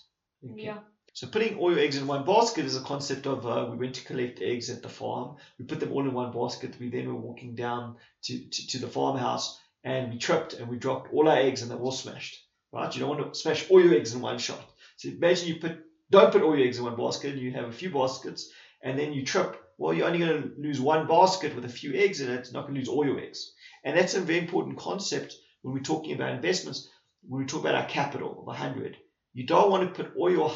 Okay. 0.43 0.63
Yeah. 0.63 0.79
So 1.19 1.27
putting 1.27 1.57
all 1.57 1.69
your 1.69 1.81
eggs 1.81 1.97
in 1.97 2.07
one 2.07 2.23
basket 2.23 2.63
is 2.63 2.77
a 2.77 2.81
concept 2.81 3.27
of 3.27 3.45
uh, 3.45 3.67
we 3.69 3.75
went 3.75 3.95
to 3.95 4.05
collect 4.05 4.41
eggs 4.41 4.69
at 4.69 4.81
the 4.81 4.87
farm. 4.87 5.35
We 5.57 5.65
put 5.65 5.81
them 5.81 5.91
all 5.91 6.07
in 6.07 6.13
one 6.13 6.31
basket. 6.31 6.79
We 6.79 6.89
then 6.89 7.09
were 7.09 7.19
walking 7.19 7.55
down 7.55 7.97
to, 8.23 8.39
to, 8.39 8.67
to 8.67 8.77
the 8.77 8.87
farmhouse 8.87 9.59
and 9.83 10.13
we 10.13 10.17
tripped 10.17 10.53
and 10.53 10.69
we 10.69 10.77
dropped 10.77 11.11
all 11.11 11.27
our 11.27 11.35
eggs 11.35 11.61
and 11.61 11.69
they 11.69 11.75
all 11.75 11.91
smashed. 11.91 12.41
Right? 12.71 12.95
You 12.95 13.01
don't 13.01 13.09
want 13.09 13.33
to 13.33 13.37
smash 13.37 13.69
all 13.69 13.83
your 13.83 13.95
eggs 13.95 14.13
in 14.13 14.21
one 14.21 14.37
shot. 14.37 14.63
So 14.95 15.09
imagine 15.09 15.49
you 15.49 15.55
put 15.57 15.83
don't 16.09 16.31
put 16.31 16.41
all 16.41 16.55
your 16.55 16.65
eggs 16.65 16.77
in 16.77 16.85
one 16.85 16.95
basket 16.95 17.35
you 17.35 17.51
have 17.51 17.67
a 17.67 17.73
few 17.73 17.89
baskets 17.89 18.49
and 18.81 18.97
then 18.97 19.11
you 19.11 19.25
trip. 19.25 19.61
Well, 19.77 19.93
you're 19.93 20.07
only 20.07 20.19
going 20.19 20.41
to 20.41 20.51
lose 20.57 20.79
one 20.79 21.05
basket 21.05 21.53
with 21.53 21.65
a 21.65 21.75
few 21.79 21.95
eggs 21.95 22.21
in 22.21 22.31
it, 22.31 22.47
not 22.53 22.61
going 22.61 22.75
to 22.75 22.79
lose 22.79 22.87
all 22.87 23.05
your 23.05 23.19
eggs. 23.19 23.51
And 23.83 23.97
that's 23.97 24.15
a 24.15 24.21
very 24.21 24.39
important 24.39 24.77
concept 24.77 25.35
when 25.63 25.73
we're 25.73 25.81
talking 25.81 26.15
about 26.15 26.31
investments. 26.31 26.87
When 27.27 27.41
we 27.41 27.45
talk 27.45 27.59
about 27.59 27.75
our 27.75 27.87
capital 27.87 28.39
of 28.39 28.45
100, 28.45 28.95
you 29.39 29.45
don't 29.45 29.71
want 29.71 29.87
to 29.87 30.03
put 30.03 30.17
all 30.17 30.29
your 30.29 30.51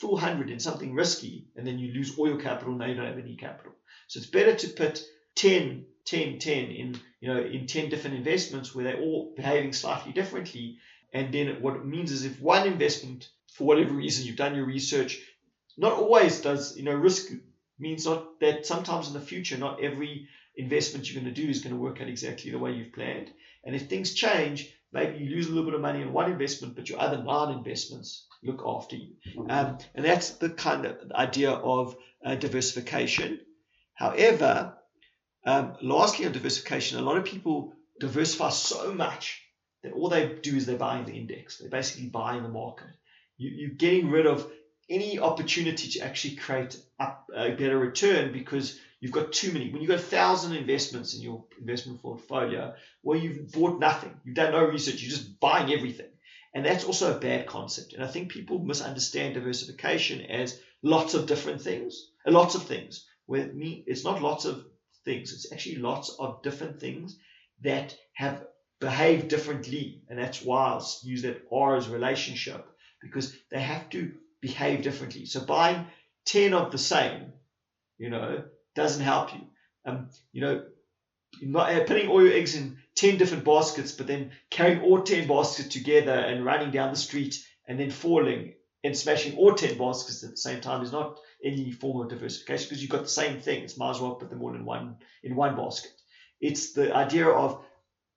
full 0.00 0.16
hundred 0.16 0.48
in 0.48 0.60
something 0.60 0.94
risky 0.94 1.48
and 1.56 1.66
then 1.66 1.76
you 1.76 1.92
lose 1.92 2.16
all 2.16 2.28
your 2.28 2.40
capital. 2.40 2.72
Now 2.72 2.86
you 2.86 2.94
don't 2.94 3.06
have 3.06 3.18
any 3.18 3.34
capital. 3.34 3.72
So 4.06 4.18
it's 4.18 4.30
better 4.30 4.54
to 4.54 4.68
put 4.68 5.02
10, 5.34 5.84
10, 6.04 6.38
10 6.38 6.54
in, 6.66 7.00
you 7.20 7.34
know, 7.34 7.42
in 7.42 7.66
10 7.66 7.88
different 7.88 8.16
investments 8.16 8.72
where 8.72 8.84
they're 8.84 9.00
all 9.00 9.34
behaving 9.34 9.72
slightly 9.72 10.12
differently. 10.12 10.78
And 11.12 11.34
then 11.34 11.60
what 11.62 11.74
it 11.74 11.84
means 11.84 12.12
is 12.12 12.24
if 12.24 12.40
one 12.40 12.64
investment, 12.64 13.28
for 13.54 13.64
whatever 13.64 13.92
reason, 13.92 14.24
you've 14.24 14.36
done 14.36 14.54
your 14.54 14.66
research, 14.66 15.18
not 15.76 15.94
always 15.94 16.40
does, 16.40 16.76
you 16.76 16.84
know, 16.84 16.94
risk 16.94 17.32
means 17.80 18.06
not 18.06 18.38
that 18.38 18.66
sometimes 18.66 19.08
in 19.08 19.14
the 19.14 19.20
future, 19.20 19.58
not 19.58 19.82
every 19.82 20.28
investment 20.56 21.10
you're 21.10 21.20
going 21.20 21.34
to 21.34 21.42
do 21.42 21.50
is 21.50 21.60
going 21.60 21.74
to 21.74 21.82
work 21.82 22.00
out 22.00 22.06
exactly 22.06 22.52
the 22.52 22.58
way 22.60 22.70
you've 22.70 22.92
planned. 22.92 23.32
And 23.64 23.74
if 23.74 23.88
things 23.88 24.14
change, 24.14 24.72
maybe 24.92 25.18
you 25.18 25.30
lose 25.30 25.46
a 25.46 25.50
little 25.50 25.64
bit 25.64 25.74
of 25.74 25.80
money 25.80 26.02
in 26.02 26.12
one 26.12 26.30
investment, 26.30 26.74
but 26.74 26.88
your 26.88 27.00
other 27.00 27.22
nine 27.22 27.56
investments 27.56 28.26
look 28.42 28.62
after 28.64 28.96
you. 28.96 29.14
Mm-hmm. 29.36 29.50
Um, 29.50 29.78
and 29.94 30.04
that's 30.04 30.30
the 30.30 30.50
kind 30.50 30.86
of 30.86 31.12
idea 31.12 31.50
of 31.50 31.96
uh, 32.24 32.34
diversification. 32.34 33.40
However, 33.94 34.74
um, 35.44 35.76
lastly 35.82 36.26
on 36.26 36.32
diversification, 36.32 36.98
a 36.98 37.02
lot 37.02 37.18
of 37.18 37.24
people 37.24 37.72
diversify 38.00 38.50
so 38.50 38.92
much 38.92 39.42
that 39.82 39.92
all 39.92 40.08
they 40.08 40.38
do 40.42 40.56
is 40.56 40.66
they're 40.66 40.76
buying 40.76 41.04
the 41.04 41.12
index. 41.12 41.58
They're 41.58 41.70
basically 41.70 42.08
buying 42.08 42.42
the 42.42 42.48
market. 42.48 42.88
You, 43.36 43.50
you're 43.50 43.70
getting 43.70 44.10
rid 44.10 44.26
of 44.26 44.50
any 44.88 45.18
opportunity 45.18 45.88
to 45.90 46.00
actually 46.00 46.36
create 46.36 46.80
up 46.98 47.28
a 47.34 47.50
better 47.50 47.78
return 47.78 48.32
because 48.32 48.80
you've 49.00 49.12
got 49.12 49.32
too 49.32 49.52
many. 49.52 49.70
When 49.70 49.80
you've 49.80 49.90
got 49.90 49.98
a 49.98 50.02
thousand 50.02 50.56
investments 50.56 51.14
in 51.14 51.22
your 51.22 51.44
investment 51.60 52.02
portfolio, 52.02 52.74
well, 53.02 53.18
you've 53.18 53.52
bought 53.52 53.78
nothing. 53.78 54.14
You've 54.24 54.36
done 54.36 54.52
no 54.52 54.64
research. 54.64 55.02
You're 55.02 55.10
just 55.10 55.38
buying 55.40 55.72
everything. 55.72 56.10
And 56.54 56.64
that's 56.64 56.84
also 56.84 57.14
a 57.14 57.20
bad 57.20 57.46
concept. 57.46 57.92
And 57.92 58.02
I 58.02 58.08
think 58.08 58.30
people 58.30 58.58
misunderstand 58.58 59.34
diversification 59.34 60.22
as 60.22 60.60
lots 60.82 61.14
of 61.14 61.26
different 61.26 61.60
things, 61.60 62.10
uh, 62.26 62.30
lots 62.30 62.54
of 62.54 62.64
things. 62.64 63.06
With 63.26 63.54
me, 63.54 63.84
it's 63.86 64.04
not 64.04 64.22
lots 64.22 64.44
of 64.44 64.64
things. 65.04 65.32
It's 65.32 65.52
actually 65.52 65.76
lots 65.76 66.16
of 66.18 66.42
different 66.42 66.80
things 66.80 67.18
that 67.62 67.96
have 68.14 68.44
behaved 68.80 69.28
differently. 69.28 70.02
And 70.08 70.18
that's 70.18 70.42
why 70.42 70.72
I 70.72 70.80
use 71.02 71.22
that 71.22 71.46
R 71.52 71.76
as 71.76 71.88
relationship 71.88 72.66
because 73.00 73.36
they 73.50 73.60
have 73.60 73.88
to 73.90 74.12
behave 74.40 74.82
differently. 74.82 75.26
So 75.26 75.44
buying 75.44 75.86
10 76.26 76.54
of 76.54 76.72
the 76.72 76.78
same, 76.78 77.32
you 77.98 78.10
know, 78.10 78.44
doesn't 78.78 79.02
help 79.02 79.34
you. 79.34 79.40
Um, 79.84 80.08
you 80.32 80.40
know, 80.40 80.64
not, 81.42 81.72
uh, 81.72 81.84
putting 81.84 82.08
all 82.08 82.22
your 82.22 82.32
eggs 82.32 82.54
in 82.54 82.78
10 82.94 83.18
different 83.18 83.44
baskets, 83.44 83.92
but 83.92 84.06
then 84.06 84.30
carrying 84.50 84.82
all 84.82 85.02
10 85.02 85.26
baskets 85.26 85.68
together 85.68 86.12
and 86.12 86.44
running 86.44 86.70
down 86.70 86.90
the 86.90 86.96
street 86.98 87.44
and 87.66 87.78
then 87.78 87.90
falling 87.90 88.54
and 88.84 88.96
smashing 88.96 89.36
all 89.36 89.52
10 89.52 89.76
baskets 89.76 90.22
at 90.22 90.30
the 90.30 90.36
same 90.36 90.60
time 90.60 90.82
is 90.82 90.92
not 90.92 91.18
any 91.44 91.72
form 91.72 92.02
of 92.02 92.08
diversification 92.08 92.68
because 92.68 92.80
you've 92.80 92.90
got 92.90 93.02
the 93.02 93.08
same 93.08 93.40
things. 93.40 93.76
Might 93.76 93.90
as 93.90 94.00
well 94.00 94.14
put 94.14 94.30
them 94.30 94.42
all 94.42 94.54
in 94.54 94.64
one 94.64 94.96
in 95.22 95.34
one 95.34 95.56
basket. 95.56 95.92
It's 96.40 96.72
the 96.72 96.94
idea 96.94 97.28
of 97.28 97.60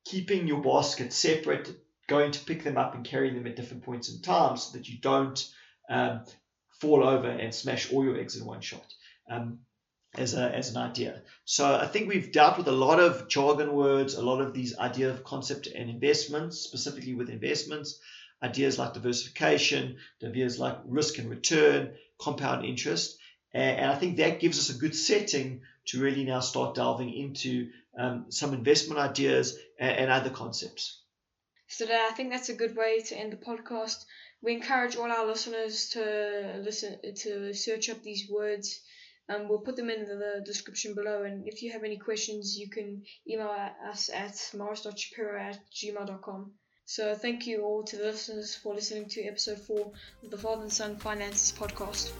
keeping 0.05 0.47
your 0.47 0.61
basket 0.61 1.11
separate, 1.11 1.71
going 2.07 2.31
to 2.31 2.45
pick 2.45 2.63
them 2.63 2.77
up 2.77 2.93
and 2.93 3.03
carry 3.03 3.33
them 3.33 3.47
at 3.47 3.55
different 3.55 3.83
points 3.83 4.09
in 4.09 4.21
time 4.21 4.57
so 4.57 4.77
that 4.77 4.87
you 4.87 4.99
don't 4.99 5.51
um, 5.89 6.21
fall 6.79 7.03
over 7.03 7.27
and 7.27 7.53
smash 7.53 7.91
all 7.91 8.03
your 8.03 8.19
eggs 8.19 8.37
in 8.37 8.45
one 8.45 8.61
shot. 8.61 8.85
Um, 9.29 9.59
as, 10.15 10.33
a, 10.33 10.53
as 10.53 10.69
an 10.71 10.77
idea. 10.77 11.21
So 11.45 11.75
I 11.75 11.87
think 11.87 12.07
we've 12.07 12.31
dealt 12.31 12.57
with 12.57 12.67
a 12.67 12.73
lot 12.73 12.99
of 12.99 13.27
jargon 13.27 13.73
words, 13.73 14.15
a 14.15 14.21
lot 14.21 14.41
of 14.41 14.53
these 14.53 14.77
idea 14.77 15.09
of 15.09 15.23
concept 15.23 15.67
and 15.67 15.89
investments, 15.89 16.59
specifically 16.59 17.13
with 17.13 17.29
investments, 17.29 17.99
ideas 18.43 18.77
like 18.77 18.93
diversification, 18.93 19.97
ideas 20.23 20.59
like 20.59 20.77
risk 20.85 21.17
and 21.17 21.29
return, 21.29 21.93
compound 22.19 22.65
interest. 22.65 23.17
And, 23.53 23.91
I 23.91 23.95
think 23.95 24.17
that 24.17 24.39
gives 24.39 24.59
us 24.59 24.75
a 24.75 24.79
good 24.79 24.95
setting 24.95 25.61
to 25.87 26.01
really 26.01 26.23
now 26.23 26.39
start 26.39 26.75
delving 26.75 27.13
into 27.13 27.69
um, 27.97 28.25
some 28.29 28.53
investment 28.53 28.99
ideas 28.99 29.57
and, 29.79 29.91
and 29.91 30.11
other 30.11 30.29
concepts. 30.29 31.01
So 31.67 31.85
I 31.85 32.11
think 32.11 32.31
that's 32.31 32.49
a 32.49 32.53
good 32.53 32.75
way 32.75 32.99
to 32.99 33.17
end 33.17 33.31
the 33.31 33.37
podcast. 33.37 34.03
We 34.41 34.53
encourage 34.53 34.97
all 34.97 35.09
our 35.09 35.25
listeners 35.25 35.89
to 35.89 36.59
listen 36.61 36.97
to 37.15 37.53
search 37.53 37.89
up 37.89 38.03
these 38.03 38.29
words 38.29 38.81
um, 39.31 39.47
we'll 39.47 39.59
put 39.59 39.75
them 39.75 39.89
in 39.89 40.05
the 40.07 40.41
description 40.45 40.93
below. 40.93 41.23
And 41.23 41.47
if 41.47 41.61
you 41.61 41.71
have 41.71 41.83
any 41.83 41.97
questions, 41.97 42.57
you 42.57 42.69
can 42.69 43.03
email 43.29 43.53
us 43.89 44.09
at 44.13 44.35
morris.shapiro 44.55 45.39
at 45.39 45.59
gmail.com. 45.73 46.51
So 46.85 47.15
thank 47.15 47.47
you 47.47 47.63
all 47.63 47.83
to 47.83 47.95
the 47.95 48.03
listeners 48.03 48.55
for 48.55 48.75
listening 48.75 49.07
to 49.09 49.23
episode 49.23 49.59
4 49.59 49.91
of 50.23 50.31
the 50.31 50.37
Father 50.37 50.63
and 50.63 50.73
Son 50.73 50.97
Finances 50.97 51.57
podcast. 51.57 52.11